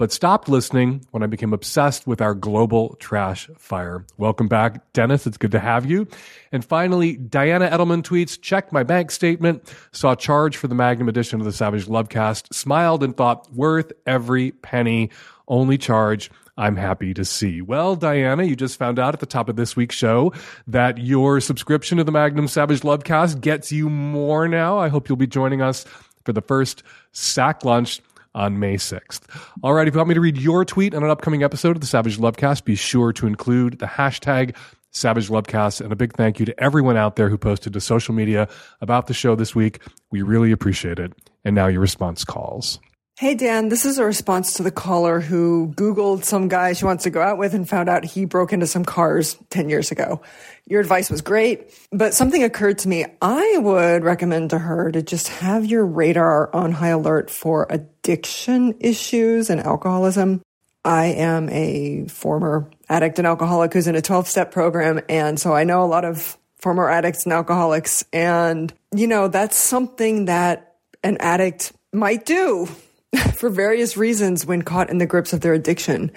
[0.00, 4.06] but stopped listening when I became obsessed with our global trash fire.
[4.16, 5.26] Welcome back, Dennis.
[5.26, 6.08] It's good to have you.
[6.52, 9.62] And finally, Diana Edelman tweets, checked my bank statement,
[9.92, 14.52] saw charge for the Magnum edition of the Savage Lovecast, smiled and thought, worth every
[14.52, 15.10] penny,
[15.48, 17.60] only charge I'm happy to see.
[17.60, 20.32] Well, Diana, you just found out at the top of this week's show
[20.66, 24.78] that your subscription to the Magnum Savage Lovecast gets you more now.
[24.78, 25.84] I hope you'll be joining us
[26.24, 26.82] for the first
[27.12, 28.00] sack lunch
[28.34, 29.22] on May 6th.
[29.62, 31.80] All right, if you want me to read your tweet on an upcoming episode of
[31.80, 34.56] the Savage Lovecast, be sure to include the hashtag
[34.90, 35.80] Savage Lovecast.
[35.80, 38.48] And a big thank you to everyone out there who posted to social media
[38.80, 39.80] about the show this week.
[40.10, 41.12] We really appreciate it.
[41.44, 42.80] And now your response calls.
[43.20, 47.04] Hey, Dan, this is a response to the caller who Googled some guy she wants
[47.04, 50.22] to go out with and found out he broke into some cars 10 years ago.
[50.64, 53.04] Your advice was great, but something occurred to me.
[53.20, 58.74] I would recommend to her to just have your radar on high alert for addiction
[58.80, 60.40] issues and alcoholism.
[60.82, 65.02] I am a former addict and alcoholic who's in a 12 step program.
[65.10, 68.02] And so I know a lot of former addicts and alcoholics.
[68.14, 72.66] And, you know, that's something that an addict might do
[73.34, 76.12] for various reasons when caught in the grips of their addiction.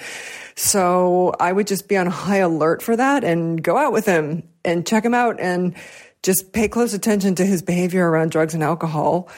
[0.56, 4.44] So I would just be on high alert for that and go out with him
[4.64, 5.76] and check him out and
[6.22, 9.30] just pay close attention to his behavior around drugs and alcohol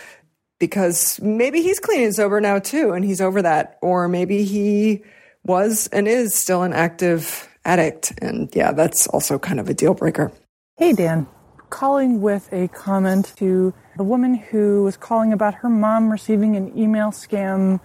[0.60, 5.04] because maybe he's clean and sober now too and he's over that or maybe he
[5.44, 9.94] was and is still an active addict and yeah that's also kind of a deal
[9.94, 10.32] breaker
[10.78, 11.28] hey dan
[11.70, 16.78] calling with a comment to the woman who was calling about her mom receiving an
[16.78, 17.80] email scam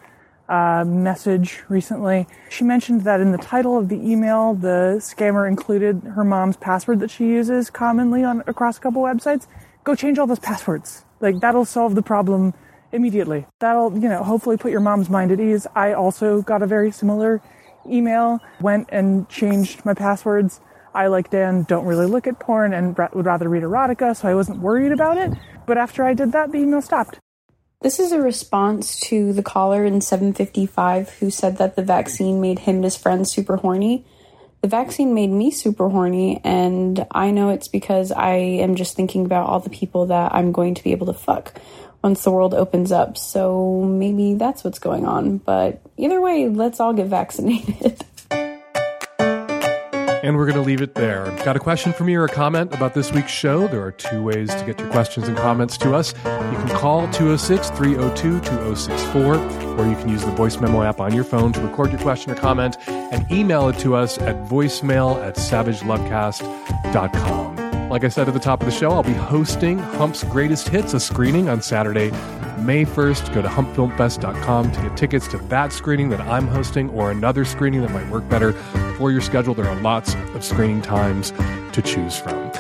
[0.49, 2.27] uh, message recently.
[2.49, 6.99] She mentioned that in the title of the email, the scammer included her mom's password
[7.01, 9.47] that she uses commonly on across a couple websites.
[9.85, 11.05] Go change all those passwords.
[11.21, 12.55] Like that'll solve the problem
[12.91, 13.47] immediately.
[13.61, 15.69] That'll, you know, hopefully put your mom's mind at ease.
[15.77, 17.41] I also got a very similar
[17.89, 20.61] email, went and changed my passwords.
[20.93, 24.35] I, like Dan, don't really look at porn and would rather read erotica, so I
[24.35, 25.33] wasn't worried about it.
[25.67, 27.19] But after I did that, the email stopped.
[27.83, 32.59] This is a response to the caller in 755 who said that the vaccine made
[32.59, 34.05] him and his friends super horny.
[34.61, 39.25] The vaccine made me super horny, and I know it's because I am just thinking
[39.25, 41.59] about all the people that I'm going to be able to fuck
[42.03, 43.17] once the world opens up.
[43.17, 45.39] So maybe that's what's going on.
[45.39, 48.05] But either way, let's all get vaccinated.
[50.23, 51.25] And we're going to leave it there.
[51.45, 53.67] Got a question for me or a comment about this week's show?
[53.69, 56.13] There are two ways to get your questions and comments to us.
[56.25, 61.15] You can call 206 302 2064, or you can use the voice memo app on
[61.15, 65.17] your phone to record your question or comment and email it to us at voicemail
[65.25, 67.89] at savagelovecast.com.
[67.91, 70.95] Like I said at the top of the show, I'll be hosting Hump's Greatest Hits,
[70.95, 72.11] a screening on Saturday,
[72.61, 73.35] May 1st.
[73.35, 77.83] Go to humpfilmfest.com to get tickets to that screening that I'm hosting or another screening
[77.83, 78.53] that might work better
[78.99, 79.55] for your schedule.
[79.55, 81.33] There are lots of screening times
[81.73, 82.51] to choose from.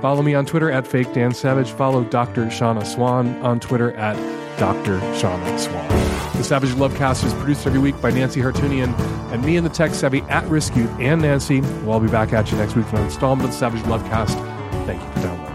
[0.00, 1.70] Follow me on Twitter at Fake Dan Savage.
[1.70, 2.50] Follow Dr.
[2.50, 4.16] Shanna Swan on Twitter at
[4.58, 4.98] Dr.
[5.16, 5.88] Shanna Swan.
[6.36, 8.98] The Savage Lovecast is produced every week by Nancy Hartunian
[9.30, 11.60] and me and the tech savvy at risk youth and Nancy.
[11.60, 14.34] We'll all be back at you next week for an installment of the Savage Lovecast.
[14.86, 15.49] Thank you for downloading.